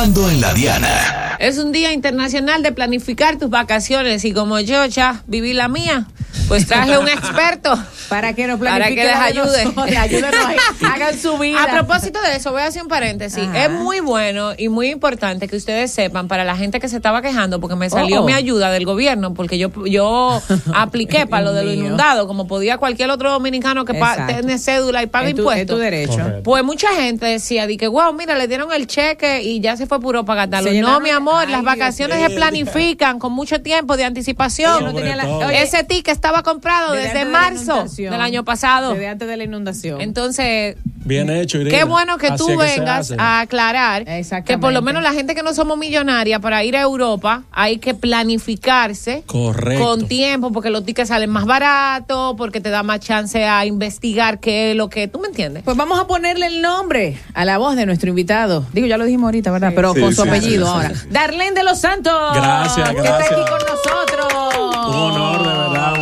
En 0.00 0.40
la 0.40 0.54
Diana. 0.54 1.36
Es 1.40 1.58
un 1.58 1.72
día 1.72 1.92
internacional 1.92 2.62
de 2.62 2.70
planificar 2.70 3.36
tus 3.36 3.50
vacaciones 3.50 4.24
y 4.24 4.32
como 4.32 4.60
yo 4.60 4.86
ya 4.86 5.24
viví 5.26 5.54
la 5.54 5.66
mía, 5.66 6.06
pues 6.48 6.66
traje 6.66 6.96
un 6.98 7.08
experto 7.08 7.76
para 8.08 8.32
que 8.32 8.46
nos 8.46 8.58
para 8.58 8.86
que 8.88 8.94
les 9.04 9.14
ayude. 9.16 9.64
nosotros, 9.66 9.96
ayúdenos 9.96 10.46
ahí, 10.46 10.56
hagan 10.94 11.18
su 11.18 11.36
vida. 11.38 11.62
A 11.62 11.66
propósito 11.70 12.20
de 12.22 12.36
eso, 12.36 12.52
voy 12.52 12.62
a 12.62 12.66
hacer 12.66 12.82
un 12.82 12.88
paréntesis. 12.88 13.42
Ajá. 13.46 13.64
Es 13.64 13.70
muy 13.70 14.00
bueno 14.00 14.52
y 14.56 14.68
muy 14.68 14.88
importante 14.90 15.46
que 15.48 15.56
ustedes 15.56 15.90
sepan 15.92 16.28
para 16.28 16.44
la 16.44 16.56
gente 16.56 16.80
que 16.80 16.88
se 16.88 16.96
estaba 16.96 17.22
quejando 17.22 17.60
porque 17.60 17.76
me 17.76 17.90
salió 17.90 18.22
Oh. 18.22 18.24
mi 18.24 18.32
ayuda 18.32 18.70
del 18.70 18.84
gobierno 18.84 19.34
porque 19.34 19.58
yo 19.58 19.70
yo 19.86 20.42
apliqué 20.74 21.26
para 21.26 21.44
lo 21.44 21.52
de 21.52 21.64
lo 21.64 21.72
inundado 21.72 22.26
como 22.26 22.46
podía 22.46 22.78
cualquier 22.78 23.10
otro 23.10 23.30
dominicano 23.30 23.84
que 23.84 24.00
tiene 24.26 24.58
cédula 24.58 25.02
y 25.02 25.06
paga 25.06 25.30
impuestos. 25.30 25.60
es 25.60 25.66
tu 25.66 25.76
derecho. 25.76 26.12
Correcto. 26.18 26.42
Pues 26.44 26.64
mucha 26.64 26.88
gente 26.94 27.26
decía, 27.26 27.66
di 27.66 27.76
que 27.76 27.88
wow, 27.88 28.12
mira, 28.12 28.36
le 28.36 28.48
dieron 28.48 28.72
el 28.72 28.86
cheque 28.86 29.42
y 29.42 29.60
ya 29.60 29.76
se 29.76 29.86
fue 29.86 30.00
puro 30.00 30.24
para 30.24 30.46
gastarlo. 30.46 30.72
No, 30.80 31.00
mi 31.00 31.10
amor, 31.10 31.44
Ay, 31.46 31.52
las 31.52 31.62
vacaciones 31.62 32.20
se 32.20 32.30
planifican 32.30 33.18
con 33.18 33.32
mucho 33.32 33.60
tiempo 33.60 33.96
de 33.96 34.04
anticipación. 34.04 34.80
Yo 34.80 34.86
no 34.86 34.94
tenía 34.94 35.16
la- 35.16 35.28
Oye, 35.28 35.62
Ese 35.62 35.84
ticket 35.84 36.17
estaba 36.18 36.42
comprado 36.42 36.92
desde 36.92 37.20
de 37.20 37.24
marzo 37.26 37.84
del 37.96 38.20
año 38.20 38.44
pasado. 38.44 38.92
Desde 38.92 39.08
antes 39.08 39.28
de 39.28 39.36
la 39.36 39.44
inundación. 39.44 40.00
Entonces, 40.00 40.76
Bien 41.04 41.30
hecho, 41.30 41.58
Irina. 41.58 41.78
Qué 41.78 41.84
bueno 41.84 42.18
que 42.18 42.26
Así 42.26 42.36
tú 42.36 42.56
vengas 42.58 43.14
a 43.16 43.40
aclarar 43.40 44.04
que 44.44 44.58
por 44.58 44.72
lo 44.72 44.82
menos 44.82 45.02
la 45.02 45.12
gente 45.14 45.34
que 45.34 45.42
no 45.42 45.54
somos 45.54 45.78
millonarias 45.78 46.40
para 46.40 46.62
ir 46.64 46.76
a 46.76 46.82
Europa 46.82 47.44
hay 47.50 47.78
que 47.78 47.94
planificarse 47.94 49.22
Correcto. 49.26 49.84
con 49.84 50.06
tiempo 50.08 50.52
porque 50.52 50.68
los 50.70 50.84
tickets 50.84 51.08
salen 51.08 51.30
más 51.30 51.46
baratos, 51.46 52.34
porque 52.36 52.60
te 52.60 52.68
da 52.70 52.82
más 52.82 53.00
chance 53.00 53.42
a 53.44 53.64
investigar 53.64 54.38
qué 54.40 54.72
es 54.72 54.76
lo 54.76 54.90
que 54.90 55.08
tú 55.08 55.18
me 55.18 55.28
entiendes. 55.28 55.62
Pues 55.62 55.76
vamos 55.76 55.98
a 55.98 56.06
ponerle 56.06 56.46
el 56.46 56.60
nombre 56.60 57.16
a 57.32 57.44
la 57.44 57.56
voz 57.58 57.76
de 57.76 57.86
nuestro 57.86 58.10
invitado. 58.10 58.66
Digo, 58.72 58.86
ya 58.86 58.98
lo 58.98 59.04
dijimos 59.04 59.28
ahorita, 59.28 59.50
¿verdad? 59.50 59.72
Pero 59.74 59.94
Sí, 59.94 60.00
con 60.00 60.14
su 60.14 60.22
sí, 60.22 60.28
apellido 60.28 60.66
sí, 60.66 60.72
sí, 60.72 60.86
ahora. 60.86 60.92
Darlene 61.10 61.52
de 61.52 61.62
los 61.64 61.78
Santos. 61.78 62.12
Gracias, 62.34 62.90
Que 62.90 62.96
está 62.98 63.16
gracias. 63.16 63.32
aquí 63.32 63.50
con 63.50 63.60
nosotros. 63.60 64.54
Un 64.88 64.94
honor, 64.94 65.38
de 65.46 65.57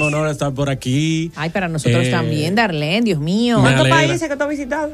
honor 0.07 0.29
estar 0.29 0.53
por 0.53 0.71
aquí. 0.71 1.31
Ay, 1.37 1.51
para 1.51 1.69
nosotros 1.69 2.07
Eh, 2.07 2.11
también, 2.11 2.55
Darlene, 2.55 3.03
Dios 3.03 3.21
mío. 3.21 3.59
¿Cuántos 3.61 3.89
países 3.89 4.29
que 4.29 4.37
tú 4.37 4.43
has 4.45 4.49
visitado? 4.49 4.93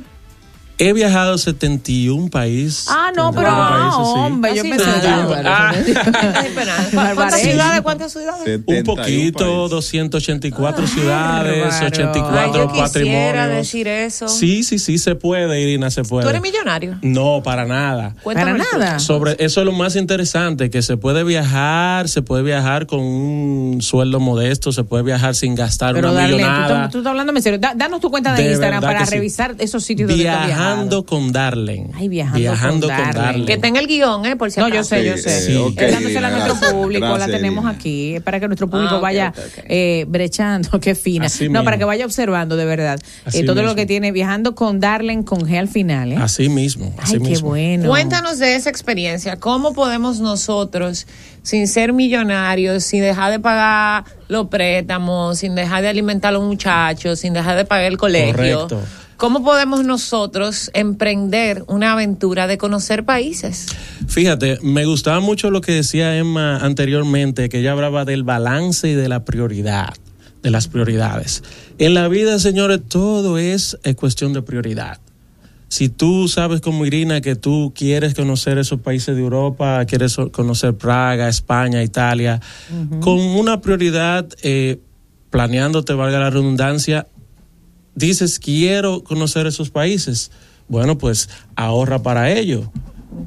He 0.79 0.93
viajado 0.93 1.35
a 1.35 1.39
71 1.39 2.29
países. 2.31 2.87
Ah, 2.91 3.13
no, 3.15 3.31
pero 3.33 3.49
71 3.51 3.53
no, 3.53 3.71
países, 3.71 4.13
sí. 4.13 4.19
hombre, 4.21 4.57
yo 4.57 4.63
pensé 4.63 4.85
que 5.01 5.09
Ah. 5.47 7.13
¿Cuántas 7.15 7.41
ciudades? 7.41 7.81
¿Cuántas 7.83 8.13
ciudades? 8.13 8.61
Un 8.67 8.83
poquito, 8.85 9.69
284 9.69 10.87
ciudades, 10.87 11.63
bárbaro. 11.65 11.87
84 11.87 12.39
Ay, 12.39 12.51
yo 12.53 12.67
quisiera 12.69 12.83
patrimonios. 12.87 13.49
decir 13.57 13.89
eso. 13.89 14.29
Sí, 14.29 14.63
sí, 14.63 14.79
sí, 14.79 14.99
se 14.99 15.15
puede, 15.15 15.61
Irina, 15.61 15.91
se 15.91 16.03
puede. 16.03 16.25
¿Tú 16.25 16.31
eres 16.31 16.43
millonario? 16.43 16.99
No, 17.03 17.43
para 17.45 17.65
nada. 17.65 18.15
Cuéntame 18.23 18.59
Para 18.59 18.79
nada. 18.87 18.99
Sobre 18.99 19.37
eso 19.39 19.61
es 19.61 19.67
lo 19.67 19.73
más 19.73 19.95
interesante, 19.97 20.71
que 20.71 20.83
se 20.83 20.97
puede 20.97 21.23
viajar, 21.25 22.09
se 22.09 22.23
puede 22.23 22.43
viajar 22.43 22.87
con 22.87 23.01
un 23.01 23.83
sueldo 23.83 24.21
modesto, 24.21 24.73
se 24.73 24.85
puede 24.85 25.03
viajar 25.05 25.35
sin 25.35 25.55
gastar 25.55 25.95
Pero 25.95 26.11
una 26.11 26.21
Darlene, 26.23 26.43
tú, 26.43 26.49
millonada. 26.49 26.75
estás- 26.75 26.91
tú 26.93 26.99
estás 26.99 27.11
hablando 27.11 27.33
en 27.37 27.43
serio. 27.43 27.59
Da- 27.59 27.75
danos 27.77 28.01
tu 28.01 28.11
cuenta 28.11 28.35
de, 28.35 28.43
De 28.43 28.51
Instagram 28.51 28.81
para 28.83 29.07
sí. 29.07 29.15
revisar 29.15 29.55
esos 29.59 29.85
sitios 29.85 30.09
donde 30.09 30.25
tú 30.25 30.29
viajado. 30.29 30.62
Viajando 30.63 31.07
con 31.07 31.33
Darlen. 31.33 31.91
Ay, 31.95 32.09
viajando 32.09 32.89
con 32.89 33.11
Darlen. 33.13 33.47
Que 33.47 33.57
tenga 33.59 33.81
el 33.81 33.87
guion, 33.87 34.25
¿eh? 34.27 34.37
Por 34.37 34.51
si 34.51 34.61
No, 34.61 34.67
acaso. 34.67 34.97
yo 34.97 35.03
sé, 35.03 35.05
yo 35.05 35.17
sé. 35.17 35.41
Sí, 35.47 35.57
ok, 35.57 35.81
Es 35.81 35.93
dándosela 35.93 36.29
a 36.29 36.31
nuestro 36.31 36.55
gracias. 36.55 36.73
público, 36.73 37.19
la 37.19 37.27
tenemos 37.27 37.65
Irina. 37.65 37.71
aquí, 37.79 38.15
es 38.17 38.23
para 38.23 38.41
que 38.41 38.47
nuestro 38.47 38.69
público 38.69 38.95
Ah, 38.95 38.97
ok, 38.97 39.03
vaya 39.03 39.33
eh, 39.69 40.05
brechando, 40.09 40.81
qué 40.81 40.95
fina. 40.95 41.27
Así 41.27 41.45
no, 41.45 41.51
mismo. 41.51 41.65
para 41.65 41.79
que 41.79 41.85
vaya 41.85 42.05
observando 42.05 42.57
de 42.57 42.65
verdad 42.65 42.99
Así 43.25 43.39
eh, 43.41 43.45
todo 43.45 43.63
lo 43.63 43.75
que 43.75 43.87
tiene 43.87 44.13
viajando 44.13 44.55
con 44.55 44.81
Darlen 44.81 45.23
con 45.23 45.41
G 45.41 45.59
al 45.59 45.69
final. 45.69 46.13
¿eh? 46.13 46.17
Así 46.19 46.49
mismo, 46.49 46.95
así 46.99 47.15
Ay, 47.15 47.21
qué 47.23 47.29
mismo. 47.31 47.49
bueno. 47.49 47.89
Cuéntanos 47.89 48.39
de 48.39 48.55
esa 48.57 48.71
experiencia. 48.71 49.37
¿Cómo 49.39 49.73
podemos 49.75 50.21
nosotros, 50.21 51.07
sin 51.43 51.67
ser 51.69 51.93
millonarios, 51.93 52.85
sin 52.85 53.03
dejar 53.03 53.31
de 53.33 53.39
pagar 53.41 54.05
los 54.29 54.49
préstamos, 54.49 55.39
sin 55.39 55.55
dejar 55.55 55.83
de 55.83 55.89
alimentar 55.89 56.31
a 56.31 56.33
los 56.33 56.43
muchachos, 56.45 57.19
sin 57.21 57.33
dejar 57.35 57.57
de 57.57 57.65
pagar 57.65 57.85
el 57.87 57.97
colegio? 57.99 58.33
Correcto. 58.69 58.81
¿Cómo 59.23 59.45
podemos 59.45 59.85
nosotros 59.85 60.69
emprender 60.75 61.63
una 61.69 61.93
aventura 61.93 62.49
de 62.49 62.59
conocer 62.59 63.05
países? 63.05 63.69
Fíjate, 64.09 64.59
me 64.65 64.85
gustaba 64.85 65.21
mucho 65.21 65.53
lo 65.53 65.61
que 65.61 65.71
decía 65.71 66.17
Emma 66.17 66.57
anteriormente, 66.57 67.49
que 67.49 67.61
ella 67.61 67.71
hablaba 67.71 68.05
del 68.05 68.25
balance 68.25 68.89
y 68.89 68.95
de 68.95 69.09
la 69.09 69.25
prioridad, 69.25 69.95
de 70.43 70.51
las 70.51 70.67
prioridades. 70.67 71.45
En 71.79 71.95
la 71.95 72.09
vida, 72.09 72.41
señores, 72.41 72.81
todo 72.89 73.39
es 73.39 73.79
eh, 73.85 73.95
cuestión 73.95 74.33
de 74.33 74.43
prioridad. 74.43 74.99
Si 75.69 75.89
tú 75.89 76.27
sabes 76.27 76.61
como 76.61 76.85
Irina 76.85 77.21
que 77.21 77.37
tú 77.37 77.73
quieres 77.77 78.15
conocer 78.15 78.59
esos 78.59 78.81
países 78.81 79.15
de 79.15 79.23
Europa, 79.23 79.85
quieres 79.85 80.17
conocer 80.33 80.75
Praga, 80.75 81.29
España, 81.29 81.81
Italia, 81.85 82.41
con 82.99 83.21
una 83.21 83.61
prioridad, 83.61 84.29
eh, 84.43 84.81
planeándote, 85.31 85.93
valga 85.93 86.19
la 86.19 86.31
redundancia, 86.31 87.07
dices 87.95 88.39
quiero 88.39 89.03
conocer 89.03 89.47
esos 89.47 89.71
países, 89.71 90.31
bueno, 90.69 90.99
pues 90.99 91.29
ahorra 91.57 92.03
para 92.03 92.31
ello. 92.31 92.71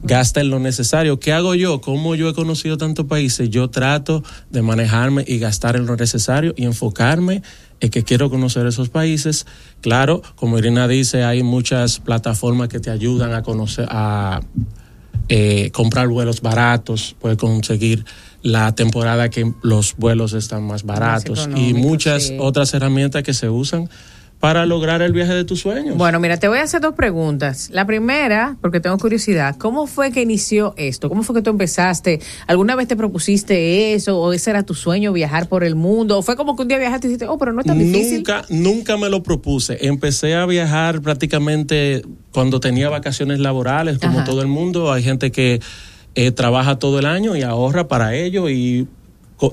Gasta 0.01 0.41
en 0.41 0.49
lo 0.49 0.59
necesario. 0.59 1.19
¿Qué 1.19 1.31
hago 1.31 1.53
yo? 1.53 1.79
Como 1.79 2.15
yo 2.15 2.27
he 2.27 2.33
conocido 2.33 2.77
tantos 2.77 3.05
países, 3.05 3.51
yo 3.51 3.69
trato 3.69 4.23
de 4.49 4.63
manejarme 4.63 5.23
y 5.27 5.37
gastar 5.37 5.75
en 5.75 5.85
lo 5.85 5.95
necesario 5.95 6.53
y 6.57 6.65
enfocarme 6.65 7.43
en 7.79 7.89
que 7.89 8.03
quiero 8.03 8.31
conocer 8.31 8.65
esos 8.65 8.89
países. 8.89 9.45
Claro, 9.81 10.23
como 10.35 10.57
Irina 10.57 10.87
dice, 10.87 11.23
hay 11.23 11.43
muchas 11.43 11.99
plataformas 11.99 12.67
que 12.67 12.79
te 12.79 12.89
ayudan 12.89 13.33
a 13.33 13.43
conocer, 13.43 13.87
a 13.89 14.41
eh, 15.29 15.71
comprar 15.71 16.07
vuelos 16.07 16.41
baratos, 16.41 17.15
puedes 17.19 17.37
conseguir 17.37 18.05
la 18.41 18.75
temporada 18.75 19.29
que 19.29 19.51
los 19.63 19.95
vuelos 19.97 20.33
están 20.33 20.63
más 20.67 20.83
baratos 20.83 21.49
y 21.55 21.73
muchas 21.73 22.27
sí. 22.27 22.37
otras 22.39 22.73
herramientas 22.75 23.23
que 23.23 23.33
se 23.33 23.49
usan 23.49 23.89
para 24.39 24.65
lograr 24.65 25.01
el 25.01 25.11
viaje 25.11 25.33
de 25.33 25.43
tus 25.43 25.61
sueños. 25.61 25.97
Bueno, 25.97 26.19
mira, 26.19 26.37
te 26.37 26.47
voy 26.47 26.59
a 26.59 26.63
hacer 26.63 26.81
dos 26.81 26.93
preguntas. 26.93 27.69
La 27.71 27.85
primera, 27.85 28.57
porque 28.61 28.79
tengo 28.79 28.97
curiosidad, 28.97 29.55
¿cómo 29.57 29.87
fue 29.87 30.11
que 30.11 30.21
inició 30.21 30.73
esto? 30.77 31.09
¿Cómo 31.09 31.23
fue 31.23 31.35
que 31.35 31.41
tú 31.41 31.49
empezaste? 31.49 32.19
¿Alguna 32.45 32.75
vez 32.75 32.87
te 32.87 32.95
propusiste 32.95 33.93
eso? 33.93 34.19
¿O 34.19 34.33
ese 34.33 34.51
era 34.51 34.63
tu 34.63 34.73
sueño, 34.73 35.13
viajar 35.13 35.47
por 35.49 35.63
el 35.63 35.75
mundo? 35.75 36.19
¿O 36.19 36.21
fue 36.21 36.35
como 36.35 36.55
que 36.55 36.63
un 36.63 36.67
día 36.67 36.77
viajaste 36.77 37.07
y 37.07 37.09
dijiste, 37.09 37.27
oh, 37.27 37.37
pero 37.37 37.53
no 37.53 37.61
es 37.61 37.65
tan 37.65 37.79
difícil? 37.79 38.17
Nunca, 38.17 38.45
nunca 38.49 38.97
me 38.97 39.09
lo 39.09 39.23
propuse. 39.23 39.77
Empecé 39.87 40.35
a 40.35 40.45
viajar 40.45 41.01
prácticamente 41.01 42.03
cuando 42.31 42.59
tenía 42.59 42.89
vacaciones 42.89 43.39
laborales, 43.39 43.97
como 43.97 44.19
Ajá. 44.19 44.25
todo 44.25 44.41
el 44.41 44.47
mundo. 44.47 44.91
Hay 44.91 45.01
gente 45.01 45.31
que 45.31 45.59
eh, 46.15 46.31
trabaja 46.31 46.77
todo 46.77 46.99
el 46.99 47.05
año 47.05 47.35
y 47.35 47.41
ahorra 47.41 47.87
para 47.87 48.15
ello 48.15 48.49
y 48.49 48.87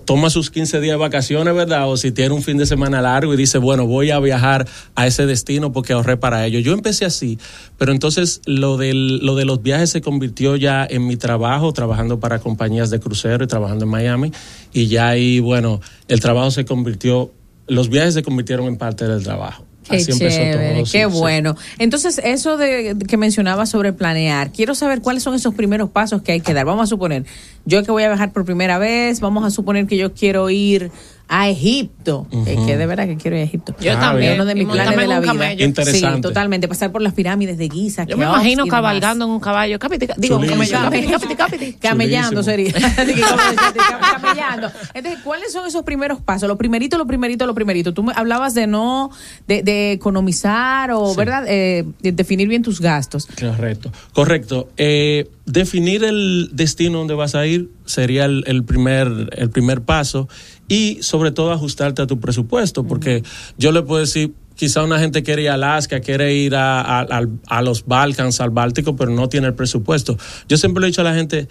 toma 0.05 0.31
sus 0.31 0.51
15 0.51 0.81
días 0.81 0.95
de 0.95 0.99
vacaciones, 0.99 1.55
¿verdad? 1.55 1.91
O 1.91 1.97
si 1.97 2.13
tiene 2.13 2.35
un 2.35 2.43
fin 2.43 2.57
de 2.57 2.67
semana 2.67 3.01
largo 3.01 3.35
y 3.35 3.37
dice, 3.37 3.59
bueno, 3.59 3.87
voy 3.87 4.11
a 4.11 4.21
viajar 4.21 4.67
a 4.95 5.07
ese 5.07 5.27
destino 5.27 5.73
porque 5.73 5.93
ahorré 5.93 6.17
para 6.17 6.47
ello. 6.47 6.61
Yo 6.61 6.73
empecé 6.73 7.05
así, 7.05 7.39
pero 7.79 7.93
entonces 7.93 8.41
lo, 8.47 8.77
del, 8.77 9.19
lo 9.19 9.35
de 9.35 9.45
los 9.45 9.63
viajes 9.63 9.91
se 9.91 10.01
convirtió 10.01 10.57
ya 10.57 10.87
en 10.89 11.07
mi 11.07 11.17
trabajo, 11.17 11.73
trabajando 11.73 12.21
para 12.21 12.39
compañías 12.39 12.91
de 12.91 13.01
crucero 13.01 13.45
y 13.45 13.47
trabajando 13.47 13.85
en 13.85 13.91
Miami. 13.91 14.33
Y 14.73 14.87
ya 14.87 15.09
ahí, 15.09 15.41
bueno, 15.41 15.81
el 16.09 16.21
trabajo 16.21 16.51
se 16.51 16.65
convirtió, 16.65 17.33
los 17.67 17.89
viajes 17.89 18.15
se 18.15 18.23
convirtieron 18.23 18.67
en 18.67 18.77
parte 18.77 19.07
del 19.07 19.23
trabajo. 19.23 19.65
Qué 19.89 19.97
Así 19.97 20.13
chévere, 20.13 20.75
todo, 20.75 20.85
qué 20.93 21.11
sí. 21.11 21.19
bueno. 21.19 21.57
Entonces, 21.79 22.21
eso 22.23 22.57
de 22.57 22.97
que 23.09 23.17
mencionaba 23.17 23.67
sobre 23.67 23.93
planear, 23.93 24.53
quiero 24.53 24.75
saber 24.75 25.01
cuáles 25.01 25.23
son 25.23 25.35
esos 25.35 25.55
primeros 25.55 25.91
pasos 25.91 26.23
que 26.23 26.33
hay 26.33 26.41
que 26.41 26.55
dar. 26.55 26.65
Vamos 26.65 26.85
a 26.85 26.87
suponer, 26.87 27.25
yo 27.65 27.83
que 27.83 27.91
voy 27.91 28.05
a 28.05 28.09
viajar 28.09 28.33
por 28.33 28.45
primera 28.45 28.79
vez, 28.79 29.21
vamos 29.21 29.45
a 29.45 29.51
suponer 29.51 29.87
que 29.87 29.97
yo 29.97 30.15
quiero 30.15 30.49
ir 30.51 30.91
a 31.35 31.49
Egipto, 31.49 32.27
eh, 32.47 32.59
que 32.67 32.77
de 32.77 32.85
verdad 32.85 33.07
que 33.07 33.17
quiero 33.17 33.39
ir 33.39 33.43
a 33.43 33.45
Egipto. 33.47 33.75
Yo 33.81 33.93
Ah, 33.97 34.01
también. 34.01 34.35
Uno 34.35 34.45
de 34.45 34.55
mis 34.55 34.67
planes 34.69 34.91
de 34.97 35.07
la 35.07 35.15
en 35.17 35.17
un 35.17 35.23
vida. 35.23 35.33
camello. 35.33 35.65
Interesante. 35.65 36.17
Sí, 36.17 36.21
totalmente. 36.21 36.69
Pasar 36.69 36.93
por 36.93 37.01
las 37.01 37.15
pirámides 37.15 37.57
de 37.57 37.71
Giza. 37.71 38.05
Yo 38.05 38.19
me 38.19 38.25
imagino 38.27 38.67
cabalgando 38.67 39.25
en 39.25 39.31
un 39.31 39.41
caballo. 39.41 39.79
Capiti, 39.79 40.07
digo, 40.19 40.37
un 40.37 40.47
camello. 40.47 40.77
Chulísimo. 40.77 40.83
Capiti, 40.91 41.07
capiti, 41.11 41.35
capiti. 41.35 41.73
Camellando 41.81 42.43
Chulísimo. 42.43 42.79
sería. 42.79 42.95
Camellando. 44.13 44.71
Entonces, 44.95 45.21
¿cuáles 45.25 45.53
son 45.53 45.67
esos 45.67 45.83
primeros 45.85 46.21
pasos? 46.21 46.49
Lo 46.49 46.57
primerito, 46.59 46.99
lo 46.99 47.07
primerito, 47.07 47.47
lo 47.47 47.55
primerito. 47.55 47.95
Tú 47.95 48.03
me 48.03 48.13
hablabas 48.15 48.55
de 48.55 48.67
no, 48.67 49.11
de, 49.49 49.63
de 49.63 49.93
economizar 49.93 50.91
o, 50.93 51.11
Sí. 51.13 51.17
¿verdad? 51.17 51.45
Eh, 51.49 51.85
de 52.01 52.13
definir 52.13 52.49
bien 52.49 52.63
tus 52.63 52.81
gastos. 52.81 53.27
Correcto, 53.41 53.91
correcto. 54.13 54.69
Eh, 54.77 55.29
definir 55.47 56.05
el 56.05 56.51
destino 56.53 56.99
donde 56.99 57.15
vas 57.15 57.35
a 57.35 57.47
ir 57.47 57.71
sería 57.87 58.25
el, 58.27 58.45
el 58.47 58.65
primer, 58.65 59.31
el 59.37 59.51
primer 59.51 59.83
paso 59.83 60.29
y 60.73 61.03
sobre 61.03 61.31
todo 61.33 61.53
ajustarte 61.53 62.01
a 62.03 62.07
tu 62.07 62.19
presupuesto, 62.19 62.85
porque 62.85 63.23
yo 63.59 63.73
le 63.73 63.83
puedo 63.83 64.01
decir, 64.01 64.33
quizá 64.55 64.83
una 64.83 64.99
gente 64.99 65.23
quiere 65.23 65.43
ir 65.43 65.51
a 65.51 65.55
Alaska, 65.55 66.01
quiere 66.01 66.35
ir 66.35 66.55
a, 66.55 66.81
a- 66.81 67.01
al- 67.01 67.31
a 67.47 67.61
los 67.63 67.85
Balcans, 67.87 68.41
al 68.41 68.51
Báltico, 68.51 68.97
pero 68.97 69.11
no 69.11 69.29
tiene 69.29 69.49
el 69.49 69.55
presupuesto. 69.55 70.17
Yo 70.49 70.57
siempre 70.57 70.81
le 70.81 70.87
he 70.87 70.91
dicho 70.91 71.01
a 71.03 71.05
la 71.05 71.15
gente, 71.15 71.49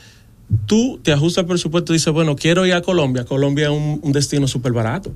tú 0.65 0.99
te 1.03 1.11
ajustas 1.13 1.43
el 1.43 1.47
presupuesto 1.47 1.93
y 1.93 1.97
dices, 1.97 2.11
bueno, 2.13 2.35
quiero 2.35 2.65
ir 2.65 2.73
a 2.73 2.81
Colombia, 2.81 3.23
Colombia 3.25 3.65
es 3.65 3.71
un, 3.71 3.99
un 4.01 4.11
destino 4.11 4.47
súper 4.47 4.71
barato. 4.73 5.11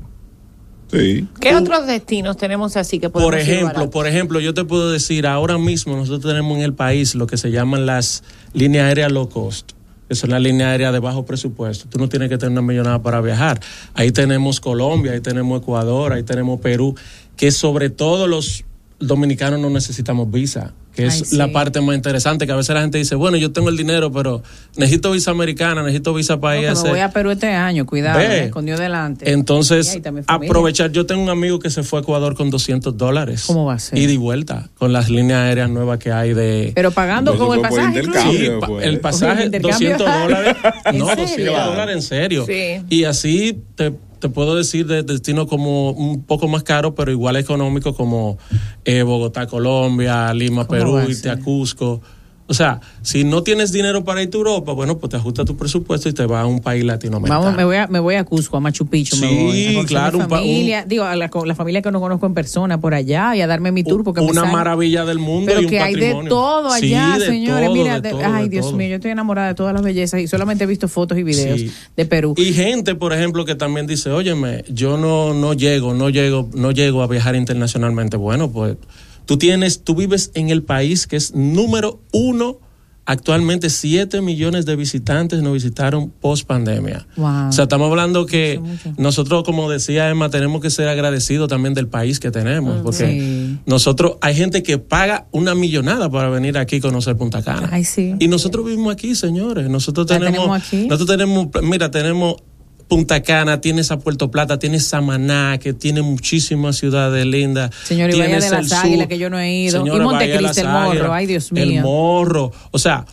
Sí. 0.91 1.27
¿Qué 1.41 1.55
otros 1.55 1.87
destinos 1.87 2.37
tenemos 2.37 2.77
así 2.77 2.99
que 2.99 3.09
podemos 3.09 3.31
Por 3.33 3.39
ejemplo, 3.39 3.89
por 3.89 4.05
ejemplo, 4.07 4.39
yo 4.39 4.53
te 4.53 4.65
puedo 4.65 4.91
decir, 4.91 5.25
ahora 5.25 5.57
mismo 5.57 5.95
nosotros 5.95 6.31
tenemos 6.31 6.55
en 6.57 6.63
el 6.63 6.73
país 6.73 7.15
lo 7.15 7.25
que 7.25 7.37
se 7.37 7.49
llaman 7.49 7.87
las 7.87 8.23
líneas 8.53 8.85
aéreas 8.85 9.11
low 9.11 9.27
cost, 9.27 9.71
que 10.07 10.15
son 10.15 10.29
las 10.29 10.41
líneas 10.41 10.69
aéreas 10.69 10.93
de 10.93 10.99
bajo 10.99 11.25
presupuesto. 11.25 11.87
Tú 11.89 11.97
no 11.97 12.09
tienes 12.09 12.29
que 12.29 12.37
tener 12.37 12.51
una 12.51 12.61
millonada 12.61 13.01
para 13.01 13.21
viajar. 13.21 13.59
Ahí 13.93 14.11
tenemos 14.11 14.59
Colombia, 14.59 15.13
ahí 15.13 15.21
tenemos 15.21 15.61
Ecuador, 15.61 16.13
ahí 16.13 16.23
tenemos 16.23 16.59
Perú, 16.59 16.95
que 17.35 17.51
sobre 17.51 17.89
todo 17.89 18.27
los 18.27 18.65
dominicanos 18.99 19.59
no 19.59 19.69
necesitamos 19.69 20.31
visa, 20.31 20.73
que 20.93 21.05
es 21.07 21.13
Ay, 21.15 21.21
sí. 21.25 21.35
la 21.35 21.51
parte 21.51 21.81
más 21.81 21.95
interesante, 21.95 22.45
que 22.45 22.53
a 22.53 22.55
veces 22.55 22.73
la 22.73 22.81
gente 22.81 22.97
dice, 22.97 23.15
bueno, 23.15 23.35
yo 23.35 23.51
tengo 23.51 23.67
el 23.67 23.75
dinero, 23.75 24.11
pero 24.11 24.41
necesito 24.77 25.11
visa 25.11 25.31
americana, 25.31 25.81
necesito 25.83 26.13
visa 26.13 26.39
para 26.39 26.55
No, 26.55 26.61
ir 26.61 26.67
a 26.69 26.71
hacer- 26.71 26.89
voy 26.91 26.99
a 27.01 27.09
Perú 27.09 27.31
este 27.31 27.47
año, 27.47 27.85
cuidado, 27.85 28.17
Ve. 28.19 28.27
me 28.29 28.43
escondió 28.45 28.77
delante. 28.77 29.29
Entonces, 29.31 29.99
aprovechar. 30.27 30.91
Yo 30.91 31.05
tengo 31.05 31.21
un 31.23 31.29
amigo 31.29 31.59
que 31.59 31.69
se 31.69 31.83
fue 31.83 31.99
a 31.99 32.01
Ecuador 32.03 32.35
con 32.35 32.49
200 32.49 32.97
dólares. 32.97 33.43
¿Cómo 33.47 33.65
va 33.65 33.73
a 33.73 33.79
ser? 33.79 33.97
Ida 33.99 34.13
y 34.13 34.17
vuelta, 34.17 34.69
con 34.77 34.93
las 34.93 35.09
líneas 35.09 35.39
aéreas 35.41 35.69
nuevas 35.69 35.99
que 35.99 36.11
hay 36.13 36.33
de. 36.33 36.71
Pero 36.73 36.91
pagando 36.91 37.37
con 37.37 37.53
el 37.59 37.59
fue 37.65 37.69
por 37.69 37.77
pasaje. 37.77 38.03
Sí, 38.31 38.47
fue. 38.65 38.85
el 38.85 38.99
pasaje, 39.01 39.45
Intercambio. 39.45 39.89
200 39.97 40.07
dólares. 40.23 40.55
¿En 40.85 40.97
no, 40.97 41.07
serio? 41.07 41.23
200 41.25 41.65
dólares 41.65 41.95
en 41.95 42.01
serio. 42.01 42.45
Sí. 42.45 42.81
Y 42.89 43.03
así 43.03 43.61
te, 43.75 43.93
te 44.19 44.29
puedo 44.29 44.55
decir 44.55 44.87
de 44.87 45.03
destino 45.03 45.45
como 45.47 45.91
un 45.91 46.23
poco 46.23 46.47
más 46.47 46.63
caro, 46.63 46.95
pero 46.95 47.11
igual 47.11 47.35
económico, 47.35 47.93
como 47.93 48.37
eh, 48.85 49.03
Bogotá, 49.03 49.47
Colombia, 49.47 50.33
Lima, 50.33 50.65
¿Cómo 50.65 50.77
Perú, 50.79 50.99
irte 51.09 51.29
a? 51.29 51.39
Cusco. 51.39 52.01
O 52.47 52.53
sea, 52.53 52.79
si 53.01 53.23
no 53.23 53.41
tienes 53.41 53.71
dinero 53.71 54.03
para 54.03 54.21
irte 54.21 54.37
a 54.37 54.39
Europa, 54.39 54.71
bueno, 54.73 54.99
pues 54.99 55.09
te 55.09 55.17
ajusta 55.17 55.43
tu 55.45 55.57
presupuesto 55.57 56.07
y 56.09 56.13
te 56.13 56.27
vas 56.27 56.43
a 56.43 56.45
un 56.45 56.59
país 56.59 56.83
latinoamericano. 56.83 57.41
Vamos, 57.41 57.57
me 57.57 57.65
voy, 57.65 57.75
a, 57.77 57.87
me 57.87 57.99
voy 57.99 58.15
a 58.15 58.23
Cusco, 58.23 58.57
a 58.57 58.59
Machu 58.59 58.85
Picchu. 58.85 59.15
me 59.17 59.27
Sí, 59.27 59.35
voy, 59.35 59.63
a 59.63 59.67
conocer 59.69 59.85
claro, 59.87 60.17
mi 60.19 60.23
un 60.25 60.29
familia, 60.29 60.85
digo, 60.85 61.03
a 61.05 61.15
la, 61.15 61.27
familia 61.55 61.81
que 61.81 61.91
no 61.91 61.99
conozco 61.99 62.27
en 62.27 62.35
persona 62.35 62.79
por 62.79 62.93
allá 62.93 63.35
y 63.35 63.41
a 63.41 63.47
darme 63.47 63.71
mi 63.71 63.83
tour 63.83 64.03
porque 64.03 64.21
me 64.21 64.27
una 64.27 64.45
maravilla 64.45 65.05
del 65.05 65.17
mundo 65.17 65.47
Pero 65.47 65.61
y 65.61 65.65
un 65.65 65.69
que 65.71 65.79
hay 65.79 65.95
de 65.95 66.13
todo 66.29 66.69
Sí, 66.75 66.93
allá, 66.93 67.17
de 67.17 67.25
señores. 67.25 67.65
todo, 67.65 67.73
Mira, 67.75 67.95
de 67.95 68.01
de- 68.01 68.09
todo, 68.11 68.21
ay, 68.25 68.43
de 68.43 68.49
Dios 68.49 68.67
todo. 68.67 68.77
mío, 68.77 68.89
yo 68.89 68.95
estoy 68.97 69.09
enamorada 69.11 69.47
de 69.47 69.55
todas 69.55 69.73
las 69.73 69.81
bellezas 69.81 70.19
y 70.21 70.27
solamente 70.27 70.65
he 70.65 70.67
visto 70.67 70.87
fotos 70.87 71.17
y 71.17 71.23
videos 71.23 71.59
Sí. 71.61 71.71
de 71.97 72.05
Perú. 72.05 72.35
Y 72.37 72.53
gente, 72.53 72.93
por 72.93 73.11
ejemplo, 73.11 73.43
que 73.45 73.55
también 73.55 73.87
dice, 73.87 74.11
óyeme, 74.11 74.63
yo 74.69 74.97
no, 74.99 75.33
no 75.33 75.53
llego, 75.53 75.95
no 75.95 76.09
llego, 76.11 76.47
no 76.53 76.69
llego 76.71 77.01
a 77.01 77.07
viajar 77.07 77.35
internacionalmente. 77.35 78.17
Bueno, 78.17 78.51
pues 78.51 78.77
tú 79.25 79.37
tienes, 79.37 79.83
tú 79.83 79.95
vives 79.95 80.31
en 80.33 80.49
el 80.49 80.63
país 80.63 81.07
que 81.07 81.15
es 81.15 81.33
número 81.35 81.99
uno. 82.11 82.59
Actualmente 83.07 83.69
7 83.69 84.19
millones 84.21 84.65
de 84.65 84.75
visitantes 84.75 85.43
nos 85.43 85.53
visitaron 85.53 86.09
post 86.09 86.47
pandemia. 86.47 87.05
Wow. 87.17 87.49
O 87.49 87.51
sea, 87.51 87.65
estamos 87.65 87.87
hablando 87.91 88.25
que 88.25 88.57
Mucho, 88.59 88.89
mucho. 88.89 88.99
nosotros, 88.99 89.43
como 89.43 89.69
decía 89.69 90.09
Emma, 90.09 90.31
tenemos 90.31 90.59
que 90.59 90.71
ser 90.71 90.87
agradecidos 90.87 91.47
también 91.47 91.75
del 91.75 91.87
país 91.87 92.19
que 92.19 92.31
tenemos. 92.31 92.81
Porque 92.81 93.05
Sí. 93.07 93.59
nosotros, 93.67 94.13
hay 94.21 94.33
gente 94.33 94.63
que 94.63 94.79
paga 94.79 95.27
una 95.31 95.53
millonada 95.53 96.09
para 96.09 96.29
venir 96.29 96.57
aquí 96.57 96.77
a 96.77 96.81
conocer 96.81 97.15
Punta 97.15 97.43
Cana. 97.43 97.69
Ay, 97.71 97.83
sí. 97.83 98.15
Y 98.17 98.27
nosotros 98.27 98.65
vivimos 98.65 98.91
aquí, 98.91 99.13
señores. 99.13 99.69
Nosotros 99.69 100.07
tenemos, 100.07 100.31
tenemos 100.33 100.57
aquí. 100.57 100.87
nosotros 100.87 101.07
tenemos, 101.15 101.47
mira, 101.61 101.91
tenemos 101.91 102.37
Punta 102.87 103.23
Cana, 103.23 103.61
tienes 103.61 103.91
a 103.91 103.97
Puerto 103.99 104.29
Plata, 104.29 104.59
tienes 104.59 104.85
Samaná, 104.85 105.57
que 105.59 105.73
tiene 105.73 106.01
muchísimas 106.01 106.75
ciudades 106.77 107.25
lindas. 107.25 107.71
Señor, 107.83 108.11
y 108.13 108.19
Bahía 108.19 108.35
de 108.39 108.49
las 108.49 108.71
el. 108.71 108.77
Águilas, 108.77 109.07
que 109.07 109.17
yo 109.17 109.29
no 109.29 109.39
he 109.39 109.51
ido. 109.51 109.79
Señora, 109.79 110.03
Y 110.03 110.05
Montecristi, 110.07 110.59
el 110.61 110.67
Morro, 110.67 111.13
ay, 111.13 111.25
Dios 111.25 111.49
El 111.55 111.69
mío. 111.69 111.81
morro. 111.81 112.51
O 112.71 112.77
sea, 112.77 113.05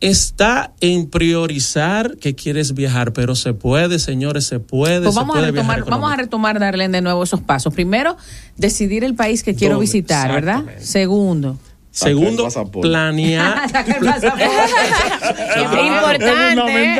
está 0.00 0.72
en 0.80 1.08
priorizar 1.08 2.16
que 2.18 2.34
quieres 2.34 2.74
viajar, 2.74 3.12
pero 3.14 3.34
se 3.34 3.54
puede, 3.54 3.98
señores, 3.98 4.44
se 4.44 4.60
puede. 4.60 5.04
Pues 5.04 5.14
vamos 5.14 5.36
a 5.36 5.38
puede 5.40 5.50
retomar, 5.52 5.84
vamos 5.86 6.12
a 6.12 6.16
retomar, 6.16 6.60
Darlene, 6.60 6.98
de 6.98 7.02
nuevo 7.02 7.22
esos 7.22 7.40
pasos. 7.40 7.72
Primero, 7.72 8.16
decidir 8.56 9.02
el 9.04 9.14
país 9.14 9.42
que 9.42 9.54
quiero 9.54 9.74
¿Dónde? 9.76 9.86
visitar, 9.86 10.30
¿verdad? 10.30 10.64
Segundo. 10.78 11.58
Segundo, 11.94 12.44
pasaporte. 12.44 12.88
planear. 12.88 13.68
Saca 13.70 13.96
el 13.96 14.04
pasaporte. 14.04 14.44
Es 15.54 15.86
importante. 15.86 16.96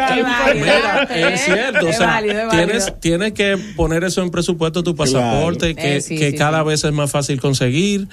Es 1.33 1.41
cierto, 1.45 1.89
o 1.89 1.93
sea, 1.93 2.07
válido, 2.07 2.41
es 2.41 2.47
válido. 2.47 2.67
tienes, 2.67 3.01
tienes 3.01 3.33
que 3.33 3.59
poner 3.77 4.05
eso 4.05 4.23
en 4.23 4.31
presupuesto 4.31 4.83
tu 4.83 4.95
pasaporte, 4.95 5.75
que, 5.75 5.97
Eh, 5.97 6.01
sí, 6.01 6.17
que 6.17 6.31
sí, 6.31 6.37
cada 6.37 6.61
sí. 6.63 6.69
vez 6.69 6.85
es 6.85 6.93
más 6.93 7.11
fácil 7.11 7.41
conseguir. 7.41 8.09